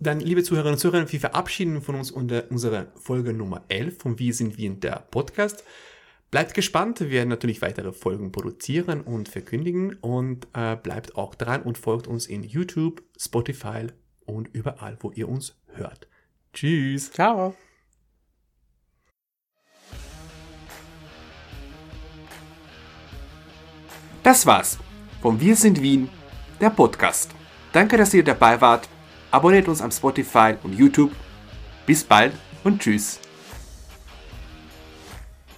[0.04, 4.20] Dann, liebe Zuhörerinnen und Zuhörer, wir verabschieden von uns unter unserer Folge Nummer 11 von
[4.20, 5.64] Wie sind wir in der Podcast.
[6.30, 11.62] Bleibt gespannt, wir werden natürlich weitere Folgen produzieren und verkündigen und äh, bleibt auch dran
[11.62, 13.88] und folgt uns in YouTube, Spotify
[14.26, 16.10] und überall, wo ihr uns hört.
[16.52, 17.10] Tschüss.
[17.10, 17.56] Ciao.
[24.22, 24.78] Das war's
[25.22, 26.10] von Wir sind Wien,
[26.60, 27.32] der Podcast.
[27.72, 28.90] Danke, dass ihr dabei wart
[29.34, 31.12] Abonniert uns am Spotify und YouTube.
[31.88, 33.20] Bis bald und tschüss.